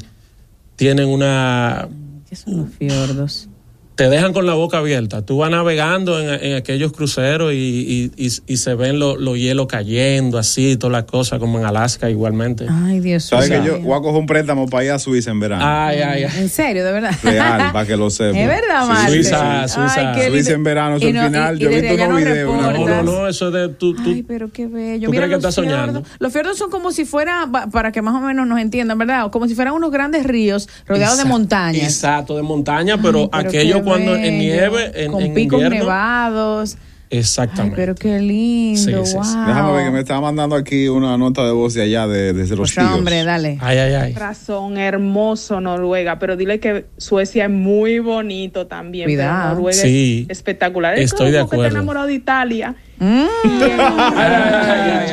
tienen 0.76 1.08
una... 1.08 1.88
¿Qué 2.30 2.36
son 2.36 2.58
los 2.58 2.70
fiordos? 2.70 3.50
Te 3.96 4.10
dejan 4.10 4.34
con 4.34 4.46
la 4.46 4.54
boca 4.54 4.80
abierta. 4.80 5.26
Tú 5.26 5.38
vas 5.38 5.50
navegando 5.50 6.20
en, 6.20 6.56
aquellos 6.56 6.92
cruceros 6.92 7.54
y, 7.54 8.12
se 8.30 8.76
ven 8.76 9.00
los 9.00 9.20
lo 9.20 9.36
hielos 9.36 9.68
cayendo, 9.68 10.38
así, 10.38 10.76
todas 10.78 10.92
las 10.92 11.04
cosas, 11.04 11.40
como 11.40 11.60
en 11.60 11.66
Alaska 11.66 12.10
igualmente. 12.10 12.66
Ay, 12.70 13.00
Dios 13.00 13.32
mío. 13.32 13.42
¿Sabes 13.42 13.50
que 13.50 13.66
yo 13.66 13.80
voy 13.80 13.98
a 13.98 14.02
coger 14.02 14.20
un 14.20 14.26
préstamo 14.26 14.68
para 14.68 14.86
ir 14.86 14.92
a 14.92 15.00
Suiza 15.00 15.32
en 15.32 15.40
verano? 15.40 15.64
Ay, 15.66 16.00
ay, 16.00 16.24
ay. 16.24 16.32
¿En 16.38 16.50
serio, 16.50 16.84
de 16.84 16.92
verdad? 16.92 17.12
Real, 17.24 17.72
para 17.74 17.86
que 17.86 17.96
lo 17.96 18.10
sepas. 18.10 18.36
Es 18.36 18.48
verdad? 18.48 19.08
Suiza, 19.08 19.68
Suiza. 19.68 20.14
Suiza 20.30 20.52
en 20.54 20.64
verano, 20.64 20.98
es 20.98 21.04
el 21.04 21.18
final. 21.18 21.58
yo 21.58 21.70
he 21.70 21.82
visto 21.82 22.06
unos 22.06 22.18
videos. 22.18 22.56
No, 22.56 22.72
no, 22.72 23.04
no, 23.04 23.28
eso 23.28 23.52
de 23.52 23.70
tú. 23.70 23.96
Ay, 24.06 24.24
pero 24.24 24.52
qué 24.52 24.68
bello. 24.68 25.08
¿Tú 25.08 25.12
Mira 25.12 25.26
crees 25.26 25.30
que 25.30 25.48
estás 25.48 25.56
soñando? 25.56 26.04
Los 26.20 26.34
fiordos 26.34 26.58
son 26.58 26.70
como 26.70 26.92
si 26.92 27.06
fueran, 27.06 27.52
para 27.72 27.92
que 27.92 28.02
más 28.02 28.16
o 28.16 28.20
menos 28.20 28.46
nos 28.48 28.60
entiendan, 28.60 28.98
¿verdad? 28.98 29.32
Como 29.32 29.48
si 29.48 29.56
fueran 29.56 29.74
unos 29.74 29.92
grandes 29.92 30.26
ríos 30.26 30.68
rodeados 30.86 31.18
de 31.18 31.26
montañas. 31.26 31.84
Exacto, 31.84 32.36
de 32.36 32.42
montaña, 32.42 32.98
pero 33.02 33.30
aquello 33.32 33.85
cuando 33.86 34.15
en 34.15 34.39
nieve, 34.39 34.91
en, 34.95 35.12
Con 35.12 35.34
picos 35.34 35.62
nevados. 35.62 36.78
Exactamente. 37.10 37.76
pero 37.76 37.95
qué 37.95 38.19
lindo, 38.19 39.04
wow. 39.04 39.45
Déjame 39.45 39.74
ver 39.74 39.86
que 39.86 39.91
me 39.91 40.00
está 40.00 40.19
mandando 40.19 40.56
aquí 40.56 40.88
una 40.88 41.17
nota 41.17 41.45
de 41.45 41.52
voz 41.52 41.74
de 41.76 41.84
allá, 41.84 42.08
de, 42.08 42.34
desde 42.34 42.56
los 42.56 42.74
pues 42.74 42.88
hombre, 42.88 43.24
dale. 43.24 43.58
Ay, 43.62 43.78
ay, 43.78 43.93
ay. 43.93 44.13
Razón, 44.13 44.78
hermoso 44.78 45.62
Noruega, 45.62 46.17
pero 46.19 46.36
dile 46.36 46.60
que 46.60 46.86
Suecia 46.98 47.45
es 47.45 47.52
muy 47.52 48.00
bonito 48.00 48.67
también. 48.67 49.06
Cuidado. 49.06 49.50
Noruega 49.56 49.84
es 49.84 50.30
espectacular. 50.30 50.98
Estoy 50.98 51.32
de 51.32 51.39
acuerdo. 51.39 51.63
que 51.63 51.69
te 51.69 51.76
enamorado 51.76 52.08
de 52.08 52.15
Italia. 52.15 52.76
Mm. 52.98 53.26
ay, 53.43 53.62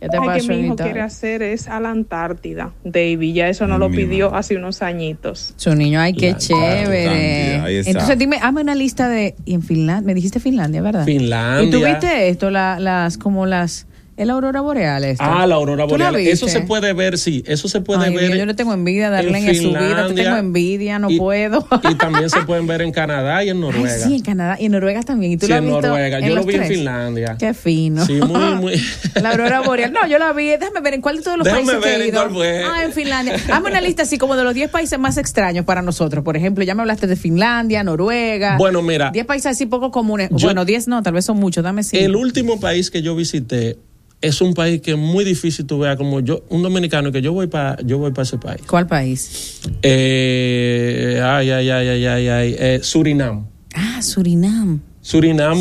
¿Qué 0.02 0.10
te 0.10 0.18
que 0.18 0.48
mi 0.48 0.66
hijo 0.66 0.76
quiere 0.76 1.00
hacer 1.02 1.44
es 1.44 1.68
a 1.68 1.80
la 1.80 1.92
Antártida, 1.92 2.74
David. 2.84 3.36
Ya 3.36 3.50
eso 3.50 3.68
no 3.68 3.78
lo 3.78 3.92
pidió 3.92 4.34
hace 4.34 4.56
unos 4.56 4.82
añitos. 4.82 5.54
Su 5.58 5.76
niño, 5.76 6.02
ay, 6.02 6.14
qué 6.14 6.36
chévere. 6.36 7.82
Entonces 7.88 8.18
dime, 8.18 8.38
hazme 8.42 8.62
una 8.62 8.74
lista 8.74 9.08
de. 9.08 9.36
Y 9.46 9.54
en 9.54 9.62
Finlandia, 9.62 10.08
me 10.08 10.16
dijiste 10.16 10.40
Finlandia, 10.40 10.82
¿verdad? 10.82 11.06
Finlandia. 11.06 11.68
¿Y 11.68 11.70
tú 11.70 11.86
viste 11.86 12.30
esto, 12.30 12.50
las, 12.50 13.18
como 13.20 13.46
las 13.46 13.86
es 14.18 14.28
la 14.28 14.34
aurora 14.34 14.62
boreal 14.62 15.04
esta. 15.04 15.42
Ah, 15.42 15.48
la 15.48 15.56
aurora 15.56 15.86
boreal. 15.86 16.16
Eso 16.18 16.48
se 16.48 16.62
puede 16.62 16.94
ver, 16.94 17.18
sí. 17.18 17.44
Eso 17.48 17.68
se 17.68 17.82
puede 17.82 18.10
ver. 18.10 18.38
yo 18.38 18.46
le 18.46 18.54
tengo 18.54 18.74
envidia 18.74 19.10
de 19.10 19.16
darle 19.16 19.38
en, 19.40 19.56
su 19.56 19.70
vida. 19.70 20.08
Te 20.08 20.14
tengo 20.14 20.38
envidia, 20.38 21.00
no 21.00 21.10
puedo. 21.18 21.66
y 21.90 21.96
también 21.96 22.30
se 22.30 22.42
pueden 22.42 22.68
ver 22.68 22.82
en 22.82 22.92
Canadá 22.92 23.44
y 23.44 23.50
en 23.50 23.60
Noruega. 23.60 23.90
sí, 23.90 24.16
en 24.16 24.22
Canadá 24.22 24.58
y 24.60 24.66
en 24.66 24.74
Noruega 24.74 25.02
también. 25.02 25.32
¿Y 25.34 25.38
tú 25.38 25.46
sí, 25.46 25.52
lo 25.52 25.56
has 25.56 25.64
en 25.64 25.70
Noruega. 25.70 26.20
yo 26.20 26.36
lo 26.36 26.44
vi 26.44 26.56
en 26.56 26.66
Finlandia. 26.66 27.36
Qué 27.40 27.54
fino. 27.54 28.06
Sí, 28.06 28.14
muy, 28.14 28.56
muy. 28.56 28.82
la 29.22 29.32
aurora 29.32 29.62
boreal. 29.62 29.94
No, 29.94 30.06
yo 30.08 30.20
la 30.20 30.34
vi. 30.34 30.50
Déjame 30.50 30.82
ver 30.82 30.96
en 30.96 31.02
cuál 31.02 31.18
de 31.18 31.24
todos 31.24 31.38
los 31.38 31.48
países 31.48 31.80
ver 31.80 31.98
que 31.98 32.04
he 32.04 32.08
ido. 32.10 32.22
Ah, 32.22 32.84
en 32.84 32.92
Finlandia. 32.92 33.36
Hazme 33.52 33.70
una 33.70 33.82
lista 33.82 34.04
así 34.04 34.18
como 34.18 34.36
de 34.36 34.44
los 34.44 34.54
10 34.54 34.70
países 34.70 35.00
más 35.00 35.18
extraños 35.18 35.66
para 35.66 35.82
nosotros. 35.82 36.24
Por 36.24 36.36
ejemplo, 36.38 36.64
ya 36.64 36.76
me 36.76 36.82
hablaste 36.82 37.08
de 37.08 37.16
Finlandia, 37.16 37.84
Noruega. 37.84 38.58
Bueno, 38.58 38.82
mira. 38.82 39.12
10 39.12 39.26
países 39.26 39.52
así 39.54 39.66
poco 39.66 39.92
comunes. 39.92 40.30
bueno, 40.30 40.66
10 40.66 40.90
no, 40.90 41.02
tal 41.02 41.14
vez 41.14 41.26
son 41.26 41.38
muchos. 41.38 41.64
Dame 41.64 41.84
cinco. 41.84 42.04
El 42.04 42.16
último 42.16 42.60
país 42.60 42.92
que 42.92 43.02
yo 43.02 43.16
visité 43.16 43.78
es 44.22 44.40
un 44.42 44.54
país 44.54 44.82
que 44.82 44.92
es 44.92 44.98
muy 44.98 45.26
difícil 45.26 45.66
tú 45.66 45.80
veas 45.80 45.98
como 45.98 46.20
yo, 46.20 46.44
un 46.50 46.62
dominicano 46.62 47.12
que 47.12 47.22
yo 47.22 47.34
voy 47.34 47.48
para 47.48 47.82
yo 47.84 47.98
voy 47.98 48.12
para 48.12 48.24
ese 48.24 48.38
país. 48.38 48.62
¿Cuál 48.68 48.88
país? 48.88 49.62
Eh, 49.82 51.20
ay, 51.24 51.50
ay, 51.50 51.70
ay, 51.70 51.88
ay, 51.88 52.06
ay, 52.06 52.28
ay 52.28 52.56
eh, 52.58 52.80
Surinam. 52.84 53.48
Ah, 53.74 54.02
Surinam. 54.02 54.80
Surinam 55.02 55.58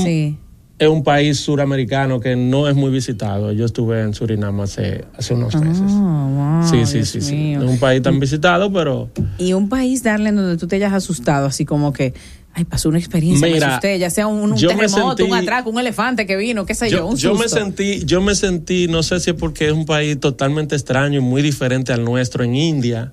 es 0.81 0.89
un 0.89 1.05
país 1.05 1.39
suramericano 1.39 2.21
que 2.21 2.37
no 2.37 2.67
es 2.67 2.75
muy 2.75 2.91
visitado. 2.91 3.53
Yo 3.53 3.67
estuve 3.67 4.01
en 4.01 4.15
Surinam 4.15 4.61
hace, 4.61 5.05
hace 5.15 5.35
unos 5.35 5.55
ah, 5.55 5.61
meses. 5.61 5.93
wow, 5.93 6.63
sí, 6.65 6.87
sí, 6.87 7.05
sí, 7.05 7.21
sí. 7.21 7.53
Es 7.53 7.63
un 7.63 7.79
país 7.79 8.01
tan 8.01 8.19
visitado, 8.19 8.73
pero... 8.73 9.11
Y 9.37 9.53
un 9.53 9.69
país, 9.69 10.03
Darle, 10.03 10.33
donde 10.33 10.57
tú 10.57 10.67
te 10.67 10.77
hayas 10.77 10.95
asustado, 10.95 11.47
así 11.47 11.67
como 11.67 11.93
que 11.93 12.15
Ay, 12.53 12.65
pasó 12.65 12.89
una 12.89 12.99
experiencia, 12.99 13.47
Mira, 13.47 13.75
usted, 13.75 13.99
ya 13.99 14.11
sea 14.11 14.27
un, 14.27 14.57
terremoto, 14.57 15.25
un 15.25 15.35
atraco, 15.35 15.71
un 15.71 15.79
elefante 15.79 16.27
que 16.27 16.37
vino, 16.37 16.67
qué 16.67 16.75
sé 16.75 16.91
yo, 16.91 17.07
un 17.07 17.17
Yo 17.17 17.35
me 17.35 17.49
sentí, 17.49 18.05
yo 18.05 18.21
me 18.21 18.35
sentí, 18.35 18.89
no 18.89 19.03
sé 19.05 19.21
si 19.21 19.31
es 19.31 19.37
porque 19.37 19.67
es 19.67 19.73
un 19.73 19.87
país 19.87 20.19
totalmente 20.19 20.75
extraño 20.75 21.21
y 21.21 21.23
muy 21.23 21.43
diferente 21.43 21.93
al 21.93 22.05
nuestro 22.05 22.43
en 22.43 22.57
India, 22.57 23.13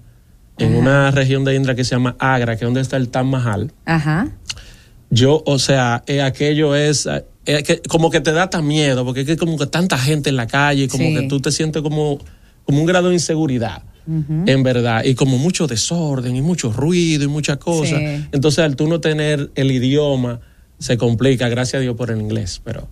en 0.57 0.75
una 0.75 1.11
región 1.11 1.43
de 1.45 1.53
India 1.53 1.75
que 1.75 1.83
se 1.83 1.91
llama 1.91 2.15
Agra, 2.17 2.55
que 2.55 2.63
es 2.63 2.67
donde 2.67 2.81
está 2.81 2.97
el 2.97 3.09
Taj 3.09 3.25
Mahal. 3.25 3.71
Ajá. 3.85 4.27
Yo, 5.11 5.43
o 5.45 5.59
sea, 5.59 6.03
eh, 6.07 6.23
aquello 6.23 6.75
es, 6.75 7.07
eh, 7.45 7.63
que, 7.63 7.81
como 7.87 8.09
que 8.09 8.21
te 8.21 8.31
da 8.31 8.49
tan 8.49 8.65
miedo, 8.65 9.05
porque 9.05 9.21
es 9.21 9.37
como 9.37 9.57
que 9.57 9.67
tanta 9.67 9.99
gente 9.99 10.31
en 10.31 10.35
la 10.35 10.47
calle, 10.47 10.87
como 10.87 11.13
que 11.13 11.27
tú 11.29 11.39
te 11.39 11.51
sientes 11.51 11.83
como, 11.83 12.17
como 12.65 12.79
un 12.79 12.85
grado 12.87 13.09
de 13.09 13.13
inseguridad 13.13 13.83
en 14.07 14.63
verdad, 14.63 15.03
y 15.03 15.15
como 15.15 15.37
mucho 15.37 15.67
desorden 15.67 16.35
y 16.35 16.41
mucho 16.41 16.71
ruido 16.71 17.25
y 17.25 17.27
muchas 17.27 17.57
cosas. 17.57 17.99
Entonces, 18.31 18.59
al 18.59 18.75
tú 18.75 18.87
no 18.87 19.01
tener 19.01 19.51
el 19.55 19.71
idioma, 19.71 20.39
se 20.79 20.97
complica, 20.97 21.49
gracias 21.49 21.79
a 21.79 21.81
Dios 21.81 21.95
por 21.95 22.11
el 22.11 22.21
inglés, 22.21 22.61
pero 22.63 22.87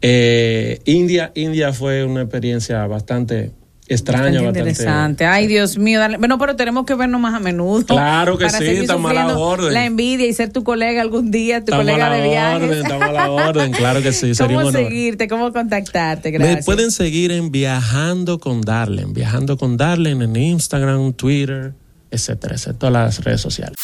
eh, 0.00 0.80
India, 0.84 1.32
India 1.34 1.72
fue 1.72 2.04
una 2.04 2.22
experiencia 2.22 2.86
bastante 2.86 3.52
extraña, 3.88 4.42
bastante, 4.42 4.58
interesante. 4.60 5.26
Ay, 5.26 5.46
Dios 5.46 5.78
mío, 5.78 6.00
bueno, 6.18 6.38
pero 6.38 6.56
tenemos 6.56 6.84
que 6.84 6.94
vernos 6.94 7.20
más 7.20 7.34
a 7.34 7.40
menudo. 7.40 7.86
Claro 7.86 8.38
que 8.38 8.48
sí, 8.50 8.64
estamos 8.64 9.10
a 9.10 9.14
la 9.14 9.38
orden. 9.38 9.72
La 9.72 9.84
envidia 9.84 10.26
y 10.26 10.32
ser 10.32 10.52
tu 10.52 10.64
colega 10.64 11.00
algún 11.00 11.30
día, 11.30 11.64
tu 11.64 11.72
colega 11.72 12.10
de 12.10 12.28
viajes. 12.28 12.70
estamos 12.70 13.08
a 13.08 13.12
la 13.12 13.30
orden, 13.30 13.72
claro 13.72 14.02
que 14.02 14.12
sí. 14.12 14.32
¿Cómo 14.38 14.70
seguirte? 14.70 15.28
¿Cómo 15.28 15.52
contactarte? 15.52 16.30
Gracias. 16.30 16.56
Me 16.58 16.62
pueden 16.62 16.90
seguir 16.90 17.32
en 17.32 17.50
Viajando 17.50 18.38
con 18.38 18.60
Darlen, 18.60 19.12
Viajando 19.12 19.56
con 19.56 19.76
Darlen 19.76 20.22
en 20.22 20.36
Instagram, 20.36 21.12
Twitter, 21.14 21.72
etcétera, 22.10 22.54
etcétera, 22.54 22.78
todas 22.78 22.92
las 22.92 23.24
redes 23.24 23.40
sociales. 23.40 23.74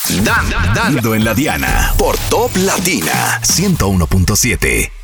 dando 0.74 1.14
en 1.14 1.24
la 1.24 1.34
Diana 1.34 1.92
por 1.98 2.16
Top 2.30 2.50
Latina 2.56 3.40
101.7. 3.42 5.03